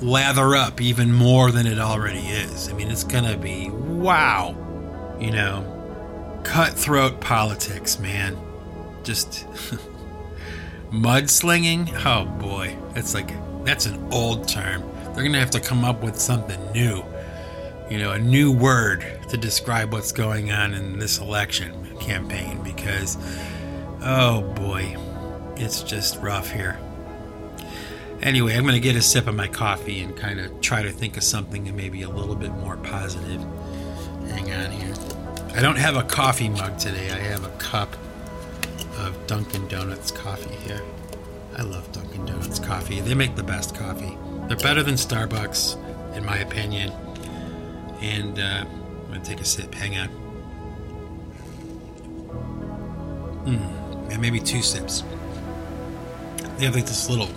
lather 0.00 0.54
up 0.54 0.80
even 0.80 1.12
more 1.12 1.50
than 1.50 1.66
it 1.66 1.78
already 1.78 2.20
is. 2.20 2.68
I 2.68 2.72
mean, 2.72 2.90
it's 2.90 3.04
going 3.04 3.24
to 3.24 3.36
be 3.36 3.68
wow. 3.70 4.54
You 5.18 5.32
know, 5.32 6.40
cutthroat 6.44 7.20
politics, 7.20 7.98
man. 7.98 8.36
Just. 9.02 9.44
mudslinging 10.90 11.90
oh 12.04 12.24
boy 12.38 12.76
that's 12.94 13.14
like 13.14 13.30
That's 13.66 13.86
an 13.86 14.12
old 14.12 14.46
term. 14.46 14.88
They're 15.12 15.28
to 15.28 15.38
have 15.40 15.50
to 15.50 15.60
come 15.60 15.84
up 15.84 16.00
with 16.00 16.20
something 16.20 16.70
new. 16.70 17.04
You 17.90 17.98
know, 17.98 18.12
a 18.12 18.18
new 18.18 18.52
word 18.52 19.04
to 19.28 19.36
describe 19.36 19.92
what's 19.92 20.12
going 20.12 20.52
on 20.52 20.72
in 20.72 21.00
this 21.00 21.18
election 21.18 21.98
campaign 21.98 22.62
because, 22.62 23.18
oh 24.02 24.42
boy, 24.54 24.96
it's 25.56 25.82
just 25.82 26.20
rough 26.22 26.52
here. 26.52 26.78
Anyway, 28.22 28.54
I'm 28.54 28.62
going 28.62 28.74
to 28.74 28.80
get 28.80 28.94
a 28.94 29.02
sip 29.02 29.26
of 29.26 29.34
my 29.34 29.48
coffee 29.48 30.00
and 30.00 30.16
kind 30.16 30.38
of 30.38 30.60
try 30.60 30.82
to 30.82 30.92
think 30.92 31.16
of 31.16 31.24
something 31.24 31.66
and 31.66 31.76
maybe 31.76 32.02
a 32.02 32.08
little 32.08 32.36
bit 32.36 32.52
more 32.52 32.76
positive. 32.76 33.40
Hang 34.28 34.52
on 34.52 34.70
here. 34.70 34.94
I 35.56 35.60
don't 35.60 35.78
have 35.78 35.96
a 35.96 36.04
coffee 36.04 36.48
mug 36.48 36.78
today. 36.78 37.10
I 37.10 37.18
have 37.18 37.44
a 37.44 37.50
cup 37.58 37.96
Dunkin' 39.26 39.68
Donuts 39.68 40.10
coffee 40.10 40.54
here. 40.56 40.82
I 41.56 41.62
love 41.62 41.90
Dunkin' 41.92 42.26
Donuts 42.26 42.58
coffee. 42.58 43.00
They 43.00 43.14
make 43.14 43.34
the 43.36 43.42
best 43.42 43.74
coffee. 43.74 44.16
They're 44.48 44.56
better 44.56 44.82
than 44.82 44.94
Starbucks, 44.94 46.14
in 46.16 46.24
my 46.24 46.38
opinion. 46.38 46.92
And 48.00 48.38
uh, 48.38 48.64
I'm 48.66 49.08
going 49.08 49.22
to 49.22 49.28
take 49.28 49.40
a 49.40 49.44
sip. 49.44 49.74
Hang 49.74 49.96
on. 49.96 50.08
Mm, 53.46 54.10
and 54.12 54.20
maybe 54.20 54.40
two 54.40 54.62
sips. 54.62 55.02
They 56.58 56.64
have 56.64 56.74
like 56.74 56.86
this 56.86 57.08
little 57.08 57.28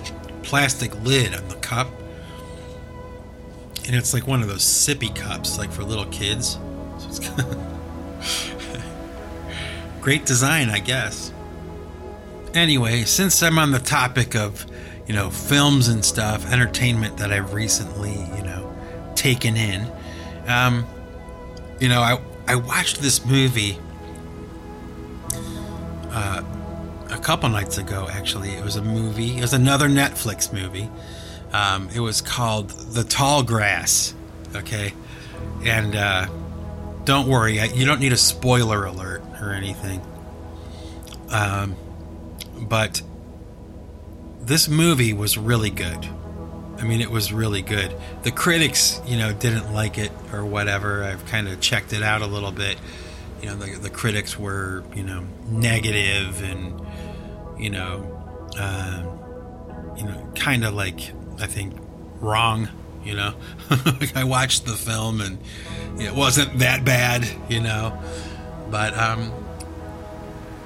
plastic 0.44 0.96
lid 1.04 1.34
on 1.34 1.48
the 1.48 1.56
cup. 1.56 1.88
And 3.86 3.96
it's 3.96 4.14
like 4.14 4.28
one 4.28 4.42
of 4.42 4.48
those 4.48 4.64
sippy 4.64 5.16
cups, 5.16 5.58
like 5.58 5.72
for 5.72 5.84
little 5.84 6.06
kids. 6.06 6.58
So 7.00 7.24
Great 10.02 10.26
design, 10.26 10.70
I 10.70 10.80
guess. 10.80 11.34
Anyway, 12.54 13.04
since 13.04 13.44
I'm 13.44 13.60
on 13.60 13.72
the 13.72 13.80
topic 13.80 14.36
of, 14.36 14.66
you 15.08 15.14
know, 15.14 15.30
films 15.30 15.88
and 15.88 16.04
stuff, 16.04 16.52
entertainment 16.52 17.18
that 17.18 17.32
I've 17.32 17.54
recently, 17.54 18.12
you 18.36 18.44
know, 18.44 18.76
taken 19.16 19.56
in, 19.56 19.88
um, 20.48 20.86
you 21.80 21.88
know, 21.88 22.02
I 22.02 22.20
I 22.48 22.56
watched 22.56 23.02
this 23.02 23.24
movie 23.26 23.78
uh, 26.10 26.44
a 27.12 27.18
couple 27.20 27.50
nights 27.50 27.78
ago. 27.78 28.08
Actually, 28.12 28.50
it 28.50 28.64
was 28.64 28.76
a 28.76 28.82
movie. 28.82 29.38
It 29.38 29.42
was 29.42 29.54
another 29.54 29.88
Netflix 29.88 30.52
movie. 30.52 30.90
Um, 31.54 31.90
it 31.94 32.00
was 32.00 32.22
called 32.22 32.70
The 32.70 33.04
Tall 33.04 33.44
Grass. 33.44 34.16
Okay, 34.56 34.94
and 35.64 35.96
uh, 35.96 36.28
don't 37.06 37.28
worry, 37.28 37.60
you 37.74 37.86
don't 37.86 38.00
need 38.00 38.14
a 38.14 38.18
spoiler 38.18 38.86
alert 38.86 39.22
or 39.40 39.52
anything. 39.52 40.02
Um, 41.30 41.76
but 42.60 43.02
this 44.42 44.68
movie 44.68 45.14
was 45.14 45.38
really 45.38 45.70
good. 45.70 46.08
I 46.78 46.84
mean, 46.84 47.02
it 47.02 47.12
was 47.12 47.34
really 47.34 47.62
good. 47.62 47.94
The 48.24 48.32
critics, 48.32 49.02
you 49.06 49.18
know, 49.18 49.34
didn't 49.34 49.74
like 49.74 49.98
it 49.98 50.12
or 50.32 50.46
whatever. 50.46 51.04
I've 51.04 51.26
kind 51.26 51.48
of 51.48 51.60
checked 51.60 51.92
it 51.92 52.02
out 52.02 52.22
a 52.22 52.26
little 52.26 52.52
bit. 52.52 52.78
You 53.42 53.50
know, 53.50 53.56
the, 53.56 53.78
the 53.78 53.90
critics 53.90 54.40
were, 54.40 54.84
you 54.96 55.04
know, 55.04 55.26
negative 55.50 56.42
and, 56.42 56.82
you 57.60 57.70
know, 57.70 58.16
uh, 58.58 59.04
you 59.98 60.06
know, 60.06 60.32
kind 60.36 60.64
of 60.64 60.74
like 60.74 61.12
I 61.40 61.48
think 61.48 61.76
wrong. 62.20 62.70
You 63.04 63.16
know, 63.16 63.34
I 64.16 64.24
watched 64.24 64.66
the 64.66 64.74
film 64.74 65.22
and 65.22 65.40
it 66.02 66.14
wasn't 66.14 66.60
that 66.60 66.86
bad. 66.86 67.28
You 67.50 67.62
know, 67.62 67.98
but 68.70 68.98
um, 68.98 69.32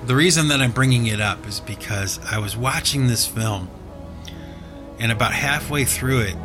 the 0.05 0.15
reason 0.15 0.49
that 0.49 0.61
I'm 0.61 0.71
bringing 0.71 1.07
it 1.07 1.21
up 1.21 1.47
is 1.47 1.59
because 1.59 2.19
I 2.29 2.39
was 2.39 2.57
watching 2.57 3.07
this 3.07 3.25
film, 3.25 3.69
and 4.99 5.11
about 5.11 5.33
halfway 5.33 5.85
through 5.85 6.21
it, 6.21 6.35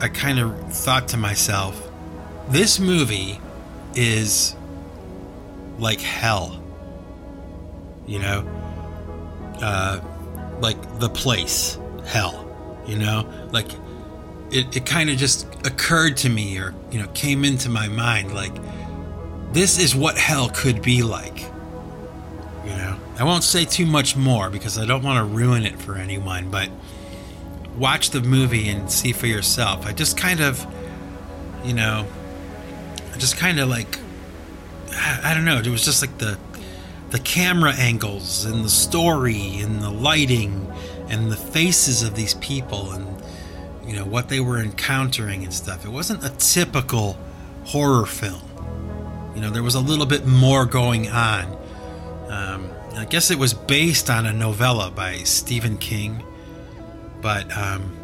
I 0.00 0.08
kind 0.08 0.38
of 0.38 0.72
thought 0.72 1.08
to 1.08 1.16
myself, 1.16 1.90
this 2.48 2.78
movie 2.78 3.40
is 3.94 4.54
like 5.78 6.00
hell. 6.00 6.62
You 8.06 8.20
know? 8.20 8.48
Uh, 9.60 10.00
like 10.60 10.98
the 10.98 11.08
place, 11.08 11.78
hell. 12.06 12.42
You 12.86 12.96
know? 12.98 13.30
Like, 13.52 13.68
it, 14.50 14.76
it 14.76 14.86
kind 14.86 15.10
of 15.10 15.16
just 15.16 15.46
occurred 15.66 16.16
to 16.18 16.28
me 16.28 16.58
or, 16.58 16.74
you 16.90 17.00
know, 17.00 17.08
came 17.08 17.44
into 17.44 17.68
my 17.68 17.88
mind 17.88 18.34
like, 18.34 18.54
this 19.52 19.78
is 19.78 19.94
what 19.94 20.16
hell 20.16 20.50
could 20.50 20.82
be 20.82 21.02
like 21.02 21.50
you 22.66 22.74
know, 22.76 22.98
I 23.18 23.24
won't 23.24 23.44
say 23.44 23.64
too 23.64 23.86
much 23.86 24.16
more 24.16 24.50
because 24.50 24.76
I 24.76 24.84
don't 24.84 25.02
want 25.02 25.18
to 25.18 25.24
ruin 25.24 25.64
it 25.64 25.80
for 25.80 25.96
anyone, 25.96 26.50
but 26.50 26.68
watch 27.76 28.10
the 28.10 28.20
movie 28.20 28.68
and 28.68 28.90
see 28.90 29.12
for 29.12 29.26
yourself. 29.26 29.86
I 29.86 29.92
just 29.92 30.16
kind 30.16 30.40
of, 30.40 30.66
you 31.64 31.74
know, 31.74 32.06
I 33.14 33.18
just 33.18 33.36
kind 33.36 33.60
of 33.60 33.68
like, 33.68 33.98
I, 34.90 35.30
I 35.30 35.34
don't 35.34 35.44
know. 35.44 35.58
It 35.58 35.66
was 35.68 35.84
just 35.84 36.02
like 36.02 36.18
the 36.18 36.38
the 37.10 37.18
camera 37.20 37.72
angles 37.72 38.44
and 38.44 38.64
the 38.64 38.68
story 38.68 39.60
and 39.60 39.80
the 39.80 39.90
lighting 39.90 40.72
and 41.08 41.30
the 41.30 41.36
faces 41.36 42.02
of 42.02 42.16
these 42.16 42.34
people 42.34 42.90
and 42.90 43.22
you 43.86 43.94
know 43.94 44.04
what 44.04 44.28
they 44.28 44.40
were 44.40 44.58
encountering 44.58 45.44
and 45.44 45.54
stuff. 45.54 45.84
It 45.84 45.90
wasn't 45.90 46.24
a 46.24 46.30
typical 46.30 47.16
horror 47.64 48.06
film. 48.06 48.42
You 49.36 49.40
know, 49.40 49.50
there 49.50 49.62
was 49.62 49.76
a 49.76 49.80
little 49.80 50.06
bit 50.06 50.26
more 50.26 50.66
going 50.66 51.08
on. 51.08 51.56
Um, 52.28 52.70
I 52.96 53.04
guess 53.04 53.30
it 53.30 53.38
was 53.38 53.54
based 53.54 54.10
on 54.10 54.26
a 54.26 54.32
novella 54.32 54.90
by 54.90 55.18
Stephen 55.18 55.78
King, 55.78 56.22
but 57.20 57.54
um, 57.56 57.96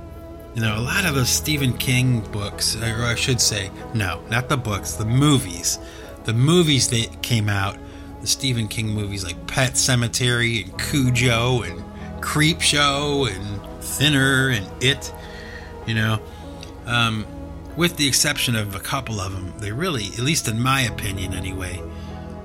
you 0.54 0.61
know, 0.61 0.76
a 0.76 0.80
lot 0.80 1.04
of 1.04 1.14
the 1.14 1.24
Stephen 1.24 1.72
King 1.72 2.20
books, 2.20 2.76
or 2.76 3.04
I 3.04 3.14
should 3.14 3.40
say, 3.40 3.70
no, 3.94 4.22
not 4.28 4.48
the 4.48 4.56
books, 4.56 4.94
the 4.94 5.04
movies, 5.04 5.78
the 6.24 6.35
movies 6.35 6.88
that 6.90 7.22
came 7.22 7.48
out, 7.48 7.76
the 8.20 8.26
Stephen 8.26 8.68
King 8.68 8.88
movies 8.88 9.24
like 9.24 9.46
Pet 9.46 9.72
Sematary 9.72 10.64
and 10.64 10.78
Cujo 10.78 11.62
and 11.62 11.82
Creepshow 12.22 13.28
and 13.35 13.82
Thinner 13.82 14.50
and 14.50 14.66
It, 14.82 15.12
you 15.87 15.94
know. 15.94 16.20
Um, 16.87 17.26
with 17.76 17.96
the 17.96 18.06
exception 18.06 18.54
of 18.54 18.74
a 18.74 18.80
couple 18.80 19.20
of 19.20 19.32
them, 19.32 19.54
they 19.58 19.72
really, 19.72 20.08
at 20.08 20.20
least 20.20 20.46
in 20.48 20.61
my 20.61 20.82
opinion 20.82 21.32
anyway, 21.32 21.82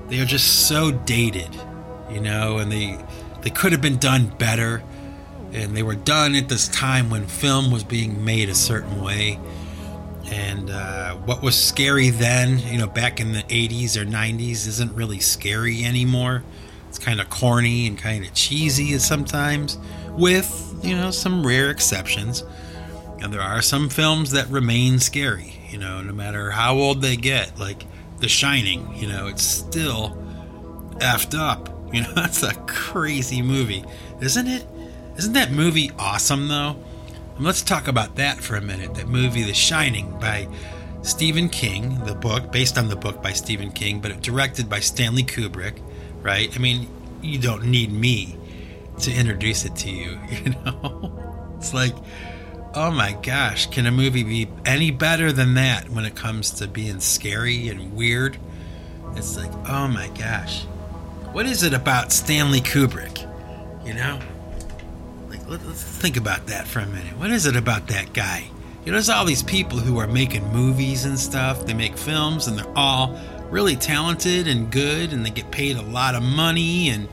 they 0.08 0.20
are 0.20 0.24
just 0.24 0.66
so 0.66 0.90
dated 0.90 1.54
you 2.10 2.20
know, 2.20 2.58
and 2.58 2.70
they 2.70 2.98
they 3.42 3.50
could 3.50 3.72
have 3.72 3.80
been 3.80 3.98
done 3.98 4.26
better, 4.38 4.82
and 5.52 5.76
they 5.76 5.82
were 5.82 5.94
done 5.94 6.34
at 6.34 6.48
this 6.48 6.68
time 6.68 7.10
when 7.10 7.26
film 7.26 7.70
was 7.70 7.84
being 7.84 8.24
made 8.24 8.48
a 8.48 8.54
certain 8.54 9.02
way. 9.02 9.38
And 10.30 10.70
uh, 10.70 11.14
what 11.14 11.42
was 11.42 11.56
scary 11.56 12.10
then, 12.10 12.58
you 12.58 12.78
know, 12.78 12.86
back 12.86 13.18
in 13.20 13.32
the 13.32 13.42
80s 13.44 13.96
or 13.96 14.04
90s, 14.04 14.66
isn't 14.66 14.92
really 14.94 15.20
scary 15.20 15.84
anymore. 15.84 16.42
It's 16.88 16.98
kind 16.98 17.20
of 17.20 17.30
corny 17.30 17.86
and 17.86 17.96
kind 17.96 18.24
of 18.24 18.34
cheesy 18.34 18.98
sometimes, 18.98 19.78
with, 20.10 20.80
you 20.82 20.94
know, 20.94 21.10
some 21.10 21.46
rare 21.46 21.70
exceptions. 21.70 22.44
And 23.20 23.32
there 23.32 23.40
are 23.40 23.62
some 23.62 23.88
films 23.88 24.32
that 24.32 24.48
remain 24.48 24.98
scary, 24.98 25.54
you 25.70 25.78
know, 25.78 26.02
no 26.02 26.12
matter 26.12 26.50
how 26.50 26.76
old 26.76 27.00
they 27.00 27.16
get. 27.16 27.58
Like 27.58 27.84
The 28.18 28.28
Shining, 28.28 28.94
you 28.96 29.08
know, 29.08 29.28
it's 29.28 29.42
still 29.42 30.16
effed 30.98 31.38
up 31.38 31.77
You 31.92 32.02
know, 32.02 32.12
that's 32.12 32.42
a 32.42 32.54
crazy 32.66 33.40
movie, 33.40 33.82
isn't 34.20 34.46
it? 34.46 34.66
Isn't 35.16 35.32
that 35.32 35.50
movie 35.50 35.90
awesome, 35.98 36.48
though? 36.48 36.76
And 37.36 37.44
let's 37.44 37.62
talk 37.62 37.88
about 37.88 38.16
that 38.16 38.40
for 38.40 38.56
a 38.56 38.60
minute. 38.60 38.94
That 38.96 39.08
movie, 39.08 39.42
The 39.42 39.54
Shining, 39.54 40.18
by 40.18 40.48
Stephen 41.02 41.48
King, 41.48 42.04
the 42.04 42.14
book, 42.14 42.52
based 42.52 42.76
on 42.76 42.88
the 42.88 42.96
book 42.96 43.22
by 43.22 43.32
Stephen 43.32 43.72
King, 43.72 44.00
but 44.00 44.20
directed 44.20 44.68
by 44.68 44.80
Stanley 44.80 45.22
Kubrick, 45.22 45.80
right? 46.20 46.54
I 46.54 46.58
mean, 46.58 46.88
you 47.22 47.38
don't 47.38 47.64
need 47.64 47.90
me 47.92 48.36
to 49.00 49.12
introduce 49.12 49.64
it 49.64 49.76
to 49.76 49.90
you, 49.90 50.18
you 50.30 50.50
know? 50.50 51.54
It's 51.56 51.72
like, 51.72 51.94
oh 52.74 52.90
my 52.90 53.12
gosh, 53.22 53.66
can 53.66 53.86
a 53.86 53.90
movie 53.90 54.24
be 54.24 54.48
any 54.64 54.90
better 54.90 55.32
than 55.32 55.54
that 55.54 55.88
when 55.88 56.04
it 56.04 56.14
comes 56.14 56.50
to 56.52 56.68
being 56.68 57.00
scary 57.00 57.68
and 57.68 57.94
weird? 57.94 58.38
It's 59.16 59.36
like, 59.36 59.50
oh 59.68 59.88
my 59.88 60.08
gosh. 60.08 60.64
What 61.38 61.46
is 61.46 61.62
it 61.62 61.72
about 61.72 62.10
Stanley 62.10 62.60
Kubrick? 62.60 63.20
You 63.86 63.94
know? 63.94 64.18
Like, 65.28 65.48
let, 65.48 65.60
us 65.60 65.84
think 65.84 66.16
about 66.16 66.48
that 66.48 66.66
for 66.66 66.80
a 66.80 66.86
minute. 66.86 67.16
What 67.16 67.30
is 67.30 67.46
it 67.46 67.54
about 67.54 67.86
that 67.86 68.12
guy? 68.12 68.50
You 68.84 68.90
know, 68.90 68.94
there's 68.94 69.08
all 69.08 69.24
these 69.24 69.44
people 69.44 69.78
who 69.78 69.98
are 69.98 70.08
making 70.08 70.44
movies 70.52 71.04
and 71.04 71.16
stuff. 71.16 71.64
They 71.64 71.74
make 71.74 71.96
films 71.96 72.48
and 72.48 72.58
they're 72.58 72.76
all 72.76 73.16
really 73.50 73.76
talented 73.76 74.48
and 74.48 74.68
good 74.72 75.12
and 75.12 75.24
they 75.24 75.30
get 75.30 75.48
paid 75.52 75.76
a 75.76 75.82
lot 75.82 76.16
of 76.16 76.24
money 76.24 76.88
and, 76.88 77.06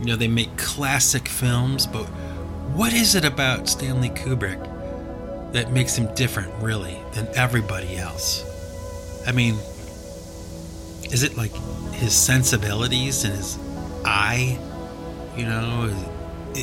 you 0.00 0.04
know, 0.04 0.16
they 0.16 0.28
make 0.28 0.54
classic 0.58 1.26
films. 1.26 1.86
But 1.86 2.04
what 2.74 2.92
is 2.92 3.14
it 3.14 3.24
about 3.24 3.70
Stanley 3.70 4.10
Kubrick 4.10 4.62
that 5.54 5.72
makes 5.72 5.96
him 5.96 6.14
different, 6.14 6.52
really, 6.62 6.98
than 7.14 7.26
everybody 7.28 7.96
else? 7.96 8.44
I 9.26 9.32
mean, 9.32 9.54
is 11.10 11.22
it 11.22 11.38
like 11.38 11.52
his 11.96 12.14
sensibilities 12.14 13.24
and 13.24 13.34
his 13.34 13.58
eye, 14.04 14.58
you 15.36 15.44
know, 15.44 15.94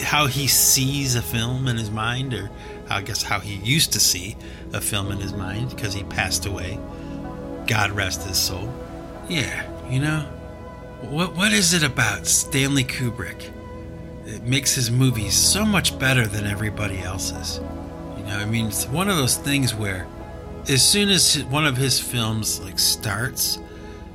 how 0.02 0.28
he 0.28 0.48
sees 0.48 1.16
a 1.16 1.22
film 1.22 1.68
in 1.68 1.78
his 1.78 1.92
mind, 1.92 2.34
or 2.34 2.50
I 2.90 3.02
guess 3.02 3.22
how 3.22 3.40
he 3.40 3.56
used 3.56 3.94
to 3.94 4.00
see 4.00 4.36
a 4.72 4.82
film 4.82 5.12
in 5.12 5.20
his 5.20 5.34
mind 5.34 5.70
because 5.70 5.94
he 5.94 6.04
passed 6.04 6.46
away. 6.46 6.80
God 7.68 7.92
rest 7.92 8.28
his 8.28 8.38
soul. 8.38 8.74
Yeah, 9.30 9.70
you 9.90 10.00
know, 10.00 10.22
what 11.02 11.36
what 11.36 11.54
is 11.54 11.74
it 11.74 11.84
about 11.84 12.26
Stanley 12.28 12.84
Kubrick? 12.84 13.52
It 14.26 14.44
makes 14.44 14.74
his 14.74 14.90
movies 14.90 15.34
so 15.34 15.66
much 15.66 15.98
better 16.00 16.26
than 16.28 16.46
everybody 16.46 17.00
else's. 17.00 17.60
You 18.18 18.24
know, 18.24 18.38
I 18.38 18.46
mean, 18.46 18.68
it's 18.68 18.88
one 18.88 19.10
of 19.10 19.18
those 19.18 19.38
things 19.38 19.76
where 19.76 20.08
as 20.70 20.82
soon 20.82 21.10
as 21.10 21.44
one 21.46 21.66
of 21.66 21.76
his 21.76 22.00
films 22.00 22.60
like 22.62 22.80
starts, 22.80 23.60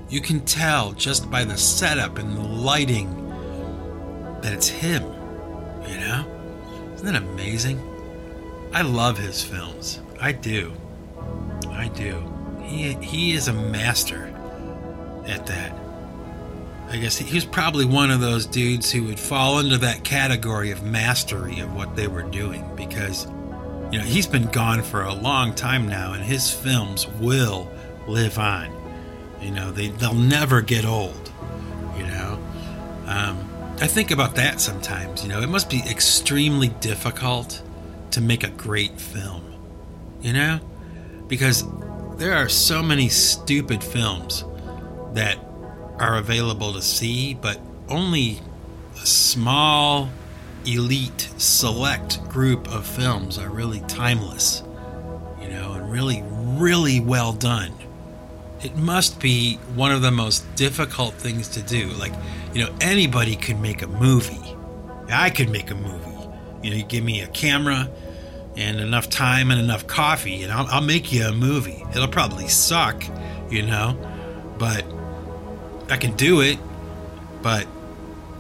you 0.08 0.20
can 0.20 0.40
tell 0.40 0.92
just 0.92 1.30
by 1.30 1.44
the 1.44 1.56
setup 1.56 2.18
and 2.18 2.36
the 2.36 2.42
lighting 2.42 3.14
that 4.42 4.52
it's 4.52 4.68
him. 4.68 5.02
You 5.86 5.98
know? 5.98 6.24
Isn't 6.94 7.06
that 7.06 7.16
amazing? 7.16 7.80
I 8.72 8.82
love 8.82 9.18
his 9.18 9.42
films. 9.42 10.00
I 10.20 10.32
do. 10.32 10.72
I 11.68 11.88
do. 11.88 12.22
He 12.62 12.94
he 12.94 13.32
is 13.32 13.48
a 13.48 13.52
master 13.52 14.26
at 15.26 15.46
that. 15.46 15.72
I 16.90 16.96
guess 16.96 17.18
he 17.18 17.34
was 17.34 17.44
probably 17.44 17.84
one 17.84 18.10
of 18.10 18.20
those 18.20 18.46
dudes 18.46 18.90
who 18.90 19.04
would 19.04 19.20
fall 19.20 19.58
into 19.58 19.76
that 19.78 20.04
category 20.04 20.70
of 20.70 20.82
mastery 20.82 21.60
of 21.60 21.74
what 21.74 21.94
they 21.94 22.06
were 22.06 22.22
doing 22.22 22.64
because 22.76 23.26
you 23.92 23.98
know, 23.98 24.04
he's 24.04 24.26
been 24.26 24.46
gone 24.48 24.82
for 24.82 25.02
a 25.02 25.12
long 25.12 25.54
time 25.54 25.86
now 25.88 26.14
and 26.14 26.22
his 26.22 26.50
films 26.50 27.06
will 27.20 27.70
live 28.06 28.38
on. 28.38 28.77
You 29.40 29.50
know, 29.50 29.70
they 29.70 29.88
they'll 29.88 30.14
never 30.14 30.60
get 30.60 30.84
old, 30.84 31.32
you 31.96 32.06
know. 32.06 32.38
Um, 33.06 33.48
I 33.80 33.86
think 33.86 34.10
about 34.10 34.34
that 34.36 34.60
sometimes, 34.60 35.22
you 35.22 35.28
know. 35.28 35.40
It 35.40 35.48
must 35.48 35.70
be 35.70 35.80
extremely 35.88 36.68
difficult 36.68 37.62
to 38.10 38.20
make 38.20 38.44
a 38.44 38.50
great 38.50 39.00
film. 39.00 39.44
You 40.20 40.32
know? 40.32 40.60
Because 41.28 41.64
there 42.16 42.34
are 42.34 42.48
so 42.48 42.82
many 42.82 43.08
stupid 43.08 43.84
films 43.84 44.44
that 45.14 45.38
are 45.98 46.16
available 46.16 46.72
to 46.72 46.82
see, 46.82 47.34
but 47.34 47.60
only 47.88 48.40
a 49.00 49.06
small, 49.06 50.10
elite, 50.66 51.28
select 51.38 52.28
group 52.28 52.68
of 52.68 52.86
films 52.86 53.38
are 53.38 53.48
really 53.48 53.80
timeless, 53.82 54.62
you 55.40 55.48
know, 55.48 55.74
and 55.74 55.90
really, 55.90 56.22
really 56.58 57.00
well 57.00 57.32
done. 57.32 57.72
It 58.62 58.76
must 58.76 59.20
be 59.20 59.56
one 59.74 59.92
of 59.92 60.02
the 60.02 60.10
most 60.10 60.44
difficult 60.56 61.14
things 61.14 61.48
to 61.48 61.62
do. 61.62 61.86
Like, 61.88 62.12
you 62.52 62.64
know, 62.64 62.74
anybody 62.80 63.36
could 63.36 63.60
make 63.60 63.82
a 63.82 63.86
movie. 63.86 64.56
I 65.10 65.30
could 65.30 65.50
make 65.50 65.70
a 65.70 65.74
movie. 65.74 66.28
You 66.62 66.70
know, 66.70 66.76
you 66.76 66.84
give 66.84 67.04
me 67.04 67.22
a 67.22 67.28
camera 67.28 67.88
and 68.56 68.80
enough 68.80 69.08
time 69.08 69.52
and 69.52 69.60
enough 69.60 69.86
coffee, 69.86 70.42
and 70.42 70.52
I'll, 70.52 70.66
I'll 70.66 70.80
make 70.80 71.12
you 71.12 71.24
a 71.24 71.32
movie. 71.32 71.84
It'll 71.94 72.08
probably 72.08 72.48
suck, 72.48 73.04
you 73.50 73.62
know, 73.62 73.96
but 74.58 74.84
I 75.88 75.96
can 75.96 76.16
do 76.16 76.40
it, 76.40 76.58
but 77.40 77.66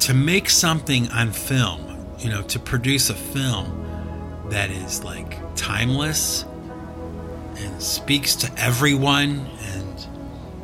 to 0.00 0.14
make 0.14 0.50
something 0.50 1.08
on 1.10 1.30
film, 1.30 2.06
you 2.18 2.28
know, 2.28 2.42
to 2.42 2.58
produce 2.58 3.10
a 3.10 3.14
film 3.14 4.46
that 4.50 4.70
is 4.70 5.04
like 5.04 5.38
timeless 5.54 6.44
and 7.58 7.82
speaks 7.82 8.34
to 8.36 8.50
everyone 8.56 9.46
and, 9.74 10.06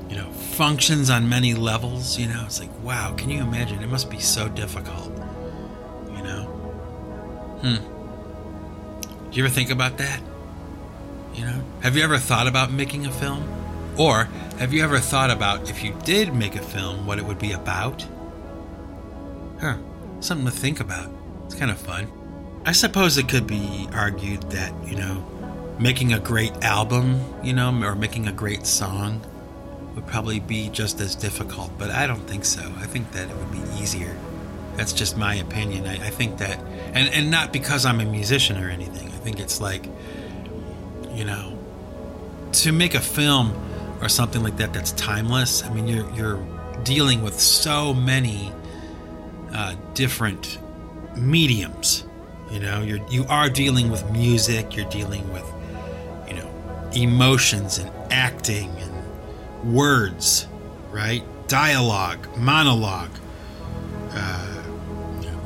you 0.08 0.16
know, 0.16 0.30
functions 0.30 1.10
on 1.10 1.28
many 1.28 1.54
levels, 1.54 2.18
you 2.18 2.26
know, 2.26 2.42
it's 2.44 2.60
like, 2.60 2.70
wow, 2.82 3.14
can 3.16 3.30
you 3.30 3.42
imagine? 3.42 3.82
It 3.82 3.88
must 3.88 4.10
be 4.10 4.20
so 4.20 4.48
difficult, 4.48 5.12
you 6.16 6.22
know? 6.22 6.44
Hmm. 7.62 9.30
Do 9.30 9.38
you 9.38 9.44
ever 9.44 9.52
think 9.52 9.70
about 9.70 9.98
that? 9.98 10.20
You 11.34 11.44
know, 11.44 11.64
have 11.82 11.96
you 11.96 12.04
ever 12.04 12.18
thought 12.18 12.46
about 12.46 12.70
making 12.70 13.06
a 13.06 13.10
film? 13.10 13.48
Or 13.96 14.24
have 14.58 14.72
you 14.72 14.82
ever 14.84 14.98
thought 14.98 15.30
about 15.30 15.68
if 15.68 15.82
you 15.82 15.96
did 16.04 16.34
make 16.34 16.54
a 16.54 16.62
film, 16.62 17.06
what 17.06 17.18
it 17.18 17.24
would 17.24 17.38
be 17.38 17.52
about? 17.52 18.06
Huh, 19.60 19.76
something 20.20 20.46
to 20.46 20.52
think 20.52 20.80
about. 20.80 21.10
It's 21.46 21.54
kind 21.54 21.70
of 21.70 21.78
fun. 21.78 22.10
I 22.64 22.72
suppose 22.72 23.18
it 23.18 23.28
could 23.28 23.46
be 23.46 23.88
argued 23.92 24.42
that, 24.50 24.72
you 24.86 24.96
know, 24.96 25.24
making 25.78 26.12
a 26.12 26.20
great 26.20 26.52
album, 26.62 27.20
you 27.42 27.52
know, 27.52 27.70
or 27.82 27.94
making 27.94 28.28
a 28.28 28.32
great 28.32 28.66
song 28.66 29.20
would 29.94 30.06
probably 30.06 30.40
be 30.40 30.68
just 30.70 31.00
as 31.00 31.14
difficult, 31.14 31.70
but 31.78 31.90
I 31.90 32.06
don't 32.06 32.26
think 32.28 32.44
so. 32.44 32.62
I 32.78 32.86
think 32.86 33.12
that 33.12 33.30
it 33.30 33.36
would 33.36 33.52
be 33.52 33.62
easier. 33.80 34.16
That's 34.76 34.92
just 34.92 35.16
my 35.16 35.36
opinion. 35.36 35.86
I, 35.86 35.94
I 35.94 36.10
think 36.10 36.38
that, 36.38 36.58
and, 36.94 37.08
and 37.14 37.30
not 37.30 37.52
because 37.52 37.86
I'm 37.86 38.00
a 38.00 38.04
musician 38.04 38.62
or 38.62 38.68
anything. 38.68 39.06
I 39.08 39.18
think 39.18 39.38
it's 39.38 39.60
like, 39.60 39.86
you 41.12 41.24
know, 41.24 41.56
to 42.52 42.72
make 42.72 42.94
a 42.94 43.00
film 43.00 43.52
or 44.00 44.08
something 44.08 44.42
like 44.42 44.56
that 44.56 44.72
that's 44.72 44.92
timeless. 44.92 45.62
I 45.62 45.72
mean, 45.72 45.86
you're 45.86 46.10
you're 46.10 46.46
dealing 46.82 47.22
with 47.22 47.38
so 47.38 47.94
many 47.94 48.52
uh, 49.52 49.76
different 49.94 50.58
mediums. 51.16 52.04
You 52.50 52.60
know, 52.60 52.82
you're 52.82 53.06
you 53.08 53.24
are 53.28 53.48
dealing 53.48 53.90
with 53.90 54.08
music. 54.10 54.76
You're 54.76 54.90
dealing 54.90 55.32
with 55.32 55.53
emotions 56.96 57.78
and 57.78 57.90
acting 58.10 58.70
and 58.78 59.74
words, 59.74 60.46
right? 60.90 61.24
Dialogue, 61.48 62.26
monologue, 62.36 63.10
uh, 64.10 64.62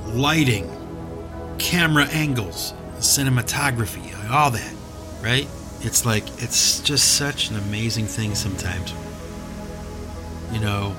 lighting, 0.07 0.71
camera 1.59 2.07
angles, 2.07 2.73
cinematography, 2.99 4.15
all 4.31 4.51
that, 4.51 4.75
right? 5.23 5.49
it's 5.81 6.05
like 6.05 6.25
it's 6.43 6.81
just 6.81 7.17
such 7.17 7.51
an 7.51 7.57
amazing 7.57 8.07
thing 8.07 8.35
sometimes 8.35 8.93
you 10.53 10.61
know 10.61 10.95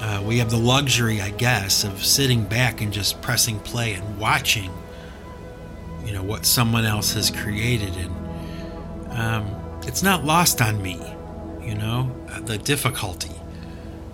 uh, 0.00 0.22
we 0.24 0.38
have 0.38 0.50
the 0.50 0.58
luxury 0.58 1.20
i 1.20 1.30
guess 1.30 1.84
of 1.84 2.04
sitting 2.04 2.44
back 2.44 2.80
and 2.80 2.92
just 2.92 3.20
pressing 3.22 3.58
play 3.60 3.94
and 3.94 4.18
watching 4.18 4.70
you 6.04 6.12
know 6.12 6.22
what 6.22 6.44
someone 6.44 6.84
else 6.84 7.14
has 7.14 7.30
created 7.30 7.94
and 7.96 8.14
um, 9.12 9.57
it's 9.88 10.02
not 10.02 10.24
lost 10.24 10.62
on 10.62 10.80
me 10.80 10.96
you 11.62 11.74
know 11.74 12.14
uh, 12.30 12.40
the 12.40 12.58
difficulty 12.58 13.34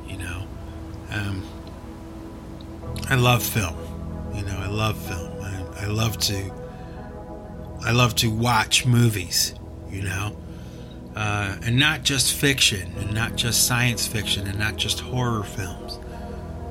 you 0.08 0.16
know 0.16 0.46
um, 1.10 1.42
i 3.10 3.14
love 3.14 3.42
film 3.42 3.76
you 4.34 4.42
know 4.42 4.56
i 4.58 4.66
love 4.66 4.96
film 4.96 5.30
I, 5.42 5.84
I 5.84 5.86
love 5.86 6.16
to 6.18 6.52
i 7.82 7.92
love 7.92 8.14
to 8.16 8.30
watch 8.30 8.86
movies 8.86 9.54
you 9.94 10.02
know? 10.02 10.36
Uh, 11.14 11.56
and 11.62 11.78
not 11.78 12.02
just 12.02 12.34
fiction, 12.34 12.92
and 12.98 13.14
not 13.14 13.36
just 13.36 13.68
science 13.68 14.04
fiction, 14.04 14.48
and 14.48 14.58
not 14.58 14.76
just 14.76 14.98
horror 14.98 15.44
films, 15.44 16.00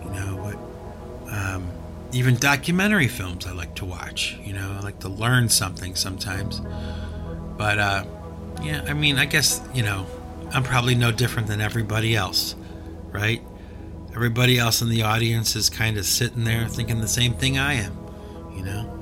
you 0.04 0.12
know, 0.12 0.38
but 0.44 1.34
um, 1.34 1.72
even 2.12 2.36
documentary 2.36 3.08
films 3.08 3.48
I 3.48 3.54
like 3.54 3.74
to 3.76 3.86
watch, 3.86 4.38
you 4.44 4.52
know, 4.52 4.76
I 4.78 4.82
like 4.82 5.00
to 5.00 5.08
learn 5.08 5.48
something 5.48 5.96
sometimes. 5.96 6.62
But, 7.58 7.80
uh, 7.80 8.04
yeah, 8.62 8.84
I 8.88 8.94
mean, 8.94 9.18
I 9.18 9.26
guess, 9.26 9.62
you 9.74 9.84
know, 9.84 10.06
I'm 10.52 10.64
probably 10.64 10.96
no 10.96 11.12
different 11.12 11.48
than 11.48 11.62
everybody 11.62 12.16
else, 12.16 12.56
right? 13.12 13.42
Everybody 14.14 14.60
else 14.60 14.82
in 14.82 14.90
the 14.90 15.04
audience 15.04 15.56
is 15.56 15.70
kind 15.70 15.98
of 15.98 16.06
sitting 16.06 16.44
there 16.44 16.68
thinking 16.68 17.02
the 17.02 17.08
same 17.08 17.34
thing 17.34 17.58
I 17.58 17.74
am, 17.74 17.98
you 18.56 18.64
know? 18.64 18.94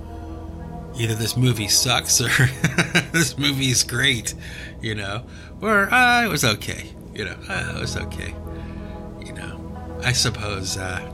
either 0.96 1.16
this 1.16 1.38
movie 1.38 1.68
sucks 1.68 2.22
or 2.22 2.28
this 3.12 3.38
movie 3.38 3.70
is 3.70 3.84
great, 3.84 4.34
you 4.82 4.96
know, 4.96 5.24
or 5.62 5.92
uh, 5.92 6.28
was 6.30 6.44
okay, 6.44 6.92
you 7.14 7.26
know, 7.26 7.36
uh, 7.50 7.78
was 7.80 7.98
okay, 7.98 8.34
you 9.26 9.34
know. 9.34 9.58
I 10.04 10.12
suppose 10.12 10.78
uh, 10.78 11.14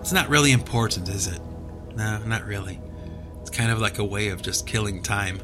it's 0.00 0.12
not 0.12 0.28
really 0.28 0.52
important, 0.52 1.08
is 1.08 1.26
it? 1.26 1.40
No, 1.94 2.18
not 2.24 2.44
really. 2.46 2.80
It's 3.40 3.50
kind 3.50 3.70
of 3.70 3.78
like 3.78 3.98
a 3.98 4.04
way 4.04 4.28
of 4.28 4.42
just 4.42 4.66
killing 4.66 5.02
time, 5.02 5.40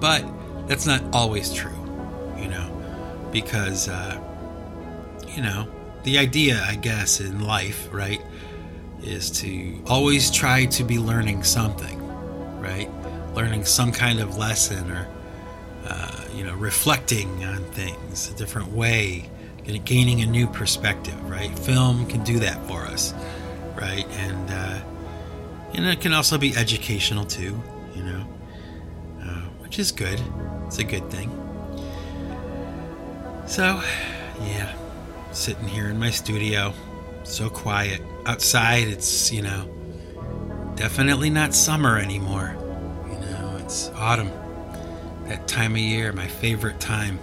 but 0.00 0.24
that's 0.66 0.86
not 0.86 1.02
always 1.12 1.52
true, 1.52 1.72
you 2.38 2.48
know, 2.48 3.28
because 3.32 3.88
uh, 3.88 4.20
you 5.28 5.42
know 5.42 5.68
the 6.04 6.18
idea, 6.18 6.62
I 6.66 6.76
guess, 6.76 7.20
in 7.20 7.40
life, 7.40 7.88
right, 7.92 8.20
is 9.02 9.30
to 9.42 9.82
always 9.86 10.30
try 10.30 10.66
to 10.66 10.84
be 10.84 10.98
learning 10.98 11.44
something 11.44 12.04
right? 12.64 12.90
Learning 13.34 13.64
some 13.64 13.92
kind 13.92 14.20
of 14.20 14.38
lesson 14.38 14.90
or, 14.90 15.06
uh, 15.86 16.24
you 16.34 16.44
know, 16.44 16.54
reflecting 16.54 17.44
on 17.44 17.62
things 17.72 18.30
a 18.30 18.34
different 18.34 18.72
way, 18.72 19.28
gaining 19.84 20.22
a 20.22 20.26
new 20.26 20.46
perspective, 20.46 21.30
right? 21.30 21.56
Film 21.58 22.06
can 22.06 22.24
do 22.24 22.38
that 22.38 22.66
for 22.66 22.86
us, 22.86 23.12
right? 23.76 24.06
And, 24.08 24.50
uh, 24.50 24.80
and 25.74 25.86
it 25.86 26.00
can 26.00 26.14
also 26.14 26.38
be 26.38 26.56
educational 26.56 27.26
too, 27.26 27.60
you 27.94 28.02
know, 28.02 28.26
uh, 29.22 29.42
which 29.60 29.78
is 29.78 29.92
good. 29.92 30.20
It's 30.66 30.78
a 30.78 30.84
good 30.84 31.10
thing. 31.10 31.30
So, 33.46 33.82
yeah, 34.40 34.74
sitting 35.32 35.68
here 35.68 35.88
in 35.88 35.98
my 35.98 36.10
studio, 36.10 36.72
so 37.24 37.50
quiet. 37.50 38.02
Outside, 38.26 38.88
it's, 38.88 39.30
you 39.32 39.42
know, 39.42 39.68
Definitely 40.76 41.30
not 41.30 41.54
summer 41.54 41.98
anymore. 41.98 42.56
You 43.06 43.18
know, 43.20 43.56
it's 43.60 43.90
autumn. 43.90 44.30
that 45.28 45.46
time 45.46 45.72
of 45.72 45.78
year, 45.78 46.12
my 46.12 46.26
favorite 46.26 46.80
time. 46.80 47.18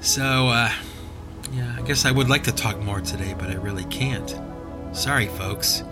So, 0.00 0.48
uh, 0.48 0.72
yeah, 1.52 1.76
I 1.78 1.82
guess 1.82 2.04
I 2.06 2.10
would 2.10 2.28
like 2.28 2.44
to 2.44 2.52
talk 2.52 2.78
more 2.78 3.00
today, 3.00 3.34
but 3.38 3.50
I 3.50 3.54
really 3.54 3.84
can't. 3.84 4.34
Sorry, 4.92 5.26
folks. 5.26 5.84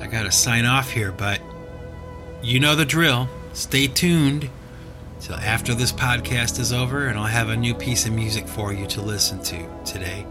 I 0.00 0.06
gotta 0.06 0.32
sign 0.32 0.64
off 0.64 0.90
here, 0.90 1.12
but 1.12 1.40
you 2.42 2.60
know 2.60 2.74
the 2.74 2.86
drill. 2.86 3.28
Stay 3.52 3.86
tuned 3.88 4.48
till 5.20 5.36
after 5.36 5.74
this 5.74 5.92
podcast 5.92 6.58
is 6.60 6.72
over, 6.72 7.06
and 7.06 7.18
I'll 7.18 7.26
have 7.26 7.48
a 7.48 7.56
new 7.56 7.74
piece 7.74 8.06
of 8.06 8.12
music 8.12 8.46
for 8.46 8.72
you 8.72 8.86
to 8.88 9.02
listen 9.02 9.42
to 9.44 9.68
today. 9.84 10.26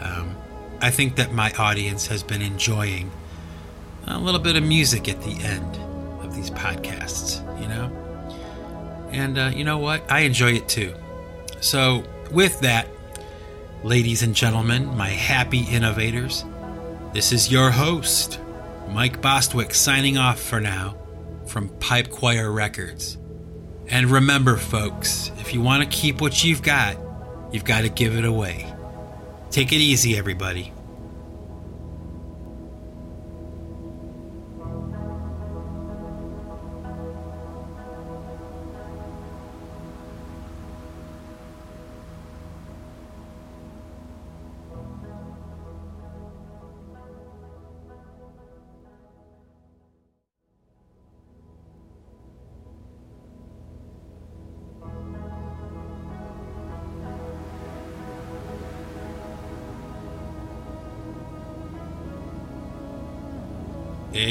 Um, 0.00 0.36
I 0.80 0.90
think 0.90 1.16
that 1.16 1.32
my 1.32 1.52
audience 1.52 2.06
has 2.08 2.22
been 2.22 2.42
enjoying 2.42 3.10
a 4.06 4.18
little 4.18 4.40
bit 4.40 4.56
of 4.56 4.62
music 4.62 5.08
at 5.08 5.20
the 5.22 5.42
end 5.42 5.76
of 6.22 6.34
these 6.34 6.50
podcasts, 6.50 7.40
you 7.60 7.68
know? 7.68 7.90
And 9.10 9.38
uh, 9.38 9.52
you 9.54 9.64
know 9.64 9.78
what? 9.78 10.10
I 10.10 10.20
enjoy 10.20 10.52
it 10.52 10.68
too. 10.68 10.94
So, 11.60 12.04
with 12.30 12.60
that, 12.60 12.88
ladies 13.82 14.22
and 14.22 14.34
gentlemen, 14.34 14.94
my 14.96 15.08
happy 15.08 15.62
innovators, 15.62 16.44
this 17.14 17.32
is 17.32 17.50
your 17.50 17.70
host, 17.70 18.40
Mike 18.90 19.22
Bostwick, 19.22 19.72
signing 19.72 20.18
off 20.18 20.40
for 20.40 20.60
now 20.60 20.96
from 21.46 21.68
Pipe 21.78 22.10
Choir 22.10 22.50
Records. 22.50 23.18
And 23.88 24.10
remember, 24.10 24.56
folks, 24.56 25.30
if 25.38 25.54
you 25.54 25.60
want 25.60 25.82
to 25.82 25.88
keep 25.88 26.20
what 26.20 26.44
you've 26.44 26.62
got, 26.62 26.96
you've 27.52 27.64
got 27.64 27.82
to 27.82 27.88
give 27.88 28.16
it 28.16 28.24
away. 28.24 28.70
Take 29.50 29.72
it 29.72 29.76
easy, 29.76 30.16
everybody. 30.16 30.73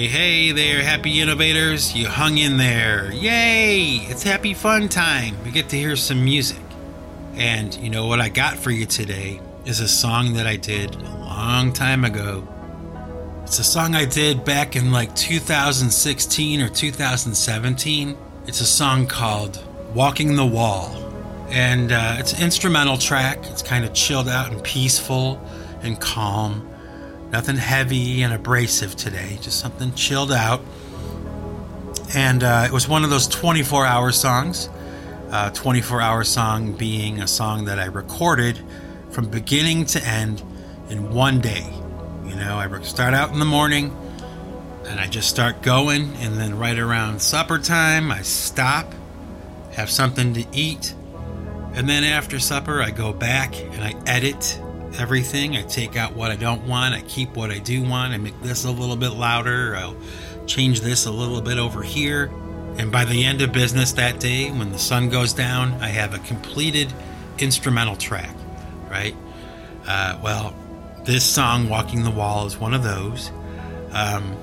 Hey, 0.08 0.52
there, 0.52 0.84
happy 0.84 1.22
innovators. 1.22 1.96
You 1.96 2.10
hung 2.10 2.38
in 2.38 2.58
there. 2.58 3.10
Yay! 3.14 4.00
It's 4.10 4.22
happy 4.22 4.54
fun 4.54 4.90
time. 4.90 5.42
We 5.46 5.52
get 5.52 5.70
to 5.70 5.78
hear 5.78 5.96
some 5.96 6.26
music. 6.26 6.60
And 7.36 7.74
you 7.76 7.90
know 7.90 8.08
what 8.08 8.20
I 8.20 8.28
got 8.28 8.58
for 8.58 8.70
you 8.70 8.86
today 8.86 9.40
is 9.64 9.80
a 9.80 9.88
song 9.88 10.34
that 10.34 10.46
I 10.46 10.58
did 10.58 10.94
a 10.94 11.18
long 11.20 11.72
time 11.72 12.04
ago. 12.04 12.46
It's 13.44 13.60
a 13.60 13.64
song 13.64 13.96
I 13.96 14.04
did 14.04 14.44
back 14.44 14.76
in 14.76 14.92
like 14.92 15.16
2016 15.16 16.62
or 16.62 16.68
2017. 16.68 18.18
It's 18.46 18.60
a 18.60 18.66
song 18.66 19.08
called 19.08 19.64
Walking 19.96 20.36
the 20.36 20.46
Wall. 20.46 20.94
And 21.48 21.94
uh, 21.94 22.18
it's 22.20 22.34
an 22.34 22.44
instrumental 22.44 22.98
track. 22.98 23.40
It's 23.46 23.62
kind 23.62 23.86
of 23.86 23.94
chilled 23.94 24.28
out 24.28 24.52
and 24.52 24.62
peaceful 24.66 25.42
and 25.82 25.98
calm. 26.02 26.73
Nothing 27.34 27.58
heavy 27.58 28.22
and 28.22 28.32
abrasive 28.32 28.96
today, 28.96 29.40
just 29.42 29.60
something 29.60 29.92
chilled 29.96 30.32
out. 30.32 30.62
And 32.16 32.44
uh, 32.44 32.66
it 32.68 32.72
was 32.72 32.88
one 32.88 33.04
of 33.04 33.10
those 33.10 33.28
24 33.28 33.88
hour 33.88 34.12
songs. 34.12 34.70
Uh, 35.32 35.50
24 35.50 36.00
hour 36.00 36.24
song 36.24 36.74
being 36.74 37.20
a 37.20 37.28
song 37.28 37.66
that 37.66 37.80
I 37.80 37.86
recorded 37.86 38.60
from 39.10 39.30
beginning 39.30 39.88
to 39.88 40.06
end 40.06 40.44
in 40.92 41.12
one 41.12 41.42
day. 41.42 41.68
You 42.24 42.36
know, 42.36 42.60
I 42.60 42.82
start 42.84 43.16
out 43.16 43.32
in 43.32 43.40
the 43.40 43.46
morning 43.46 43.98
and 44.86 45.00
I 45.00 45.08
just 45.08 45.28
start 45.28 45.64
going, 45.64 46.16
and 46.18 46.38
then 46.38 46.60
right 46.60 46.78
around 46.78 47.20
supper 47.20 47.58
time, 47.58 48.12
I 48.12 48.22
stop, 48.22 48.94
have 49.72 49.90
something 49.90 50.36
to 50.36 50.46
eat, 50.52 50.94
and 51.74 51.90
then 51.90 52.04
after 52.04 52.38
supper, 52.38 52.80
I 52.80 52.92
go 52.92 53.12
back 53.12 53.56
and 53.60 53.84
I 53.84 53.96
edit 54.06 54.60
everything. 54.96 55.56
I 55.56 55.62
take 55.64 55.96
out 55.96 56.16
what 56.16 56.32
I 56.32 56.36
don't 56.36 56.68
want. 56.68 56.96
I 56.96 57.02
keep 57.02 57.36
what 57.36 57.52
I 57.52 57.60
do 57.60 57.84
want. 57.84 58.14
I 58.14 58.18
make 58.18 58.40
this 58.42 58.66
a 58.66 58.72
little 58.72 58.96
bit 58.96 59.12
louder. 59.12 59.76
I'll 59.76 59.98
change 60.46 60.82
this 60.82 61.06
a 61.06 61.12
little 61.12 61.42
bit 61.42 61.58
over 61.58 61.82
here. 61.84 62.32
And 62.78 62.92
by 62.92 63.06
the 63.06 63.24
end 63.24 63.42
of 63.42 63.52
business 63.52 63.94
that 63.94 64.20
day, 64.20 64.50
when 64.50 64.72
the 64.72 64.80
sun 64.80 65.10
goes 65.10 65.34
down, 65.34 65.74
I 65.74 65.88
have 65.88 66.14
a 66.14 66.20
completed 66.20 66.92
instrumental 67.38 67.96
track, 67.96 68.36
right? 68.90 69.16
Uh, 69.86 70.20
well, 70.24 70.56
this 71.04 71.24
song, 71.24 71.70
Walking 71.70 72.04
the 72.04 72.12
Wall, 72.12 72.46
is 72.46 72.58
one 72.58 72.74
of 72.74 72.84
those. 72.84 73.32
Um, 73.92 74.36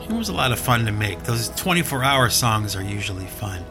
it 0.00 0.12
was 0.12 0.28
a 0.28 0.32
lot 0.32 0.52
of 0.52 0.58
fun 0.58 0.86
to 0.86 0.92
make. 0.92 1.22
Those 1.24 1.48
24 1.50 2.02
hour 2.02 2.30
songs 2.30 2.76
are 2.76 2.82
usually 2.82 3.26
fun 3.26 3.64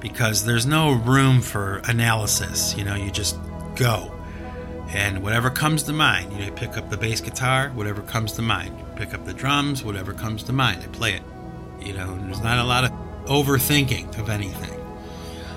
because 0.00 0.44
there's 0.44 0.66
no 0.66 0.92
room 0.92 1.40
for 1.40 1.80
analysis. 1.84 2.76
You 2.76 2.84
know, 2.84 2.94
you 2.94 3.10
just 3.10 3.38
go 3.76 4.17
and 4.88 5.22
whatever 5.22 5.50
comes 5.50 5.82
to 5.84 5.92
mind. 5.92 6.32
You 6.32 6.50
pick 6.52 6.76
up 6.76 6.88
the 6.88 6.96
bass 6.96 7.20
guitar, 7.20 7.68
whatever 7.70 8.02
comes 8.02 8.32
to 8.32 8.42
mind. 8.42 8.78
You 8.78 8.84
pick 8.96 9.12
up 9.12 9.24
the 9.24 9.34
drums, 9.34 9.84
whatever 9.84 10.12
comes 10.12 10.42
to 10.44 10.52
mind. 10.52 10.82
I 10.82 10.86
play 10.86 11.14
it. 11.14 11.22
You 11.80 11.92
know, 11.92 12.18
there's 12.24 12.42
not 12.42 12.58
a 12.58 12.64
lot 12.64 12.84
of 12.84 12.90
overthinking 13.26 14.18
of 14.18 14.30
anything. 14.30 14.74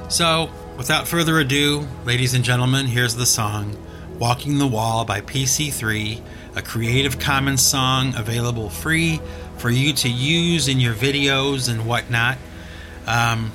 So, 0.09 0.51
without 0.77 1.07
further 1.07 1.39
ado, 1.39 1.87
ladies 2.05 2.33
and 2.33 2.43
gentlemen, 2.43 2.85
here's 2.85 3.15
the 3.15 3.25
song 3.25 3.77
Walking 4.19 4.57
the 4.57 4.67
Wall 4.67 5.05
by 5.05 5.21
PC3, 5.21 6.21
a 6.55 6.61
Creative 6.61 7.17
Commons 7.17 7.61
song 7.61 8.13
available 8.15 8.69
free 8.69 9.21
for 9.57 9.69
you 9.69 9.93
to 9.93 10.09
use 10.09 10.67
in 10.67 10.79
your 10.79 10.93
videos 10.93 11.69
and 11.69 11.87
whatnot 11.87 12.37
um, 13.07 13.53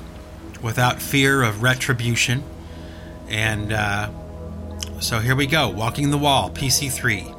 without 0.63 0.99
fear 1.01 1.43
of 1.43 1.61
retribution. 1.61 2.43
And, 3.29 3.71
uh, 3.71 4.09
so 4.99 5.19
here 5.19 5.35
we 5.35 5.47
go 5.47 5.69
Walking 5.69 6.09
the 6.09 6.17
Wall, 6.17 6.49
PC3. 6.49 7.36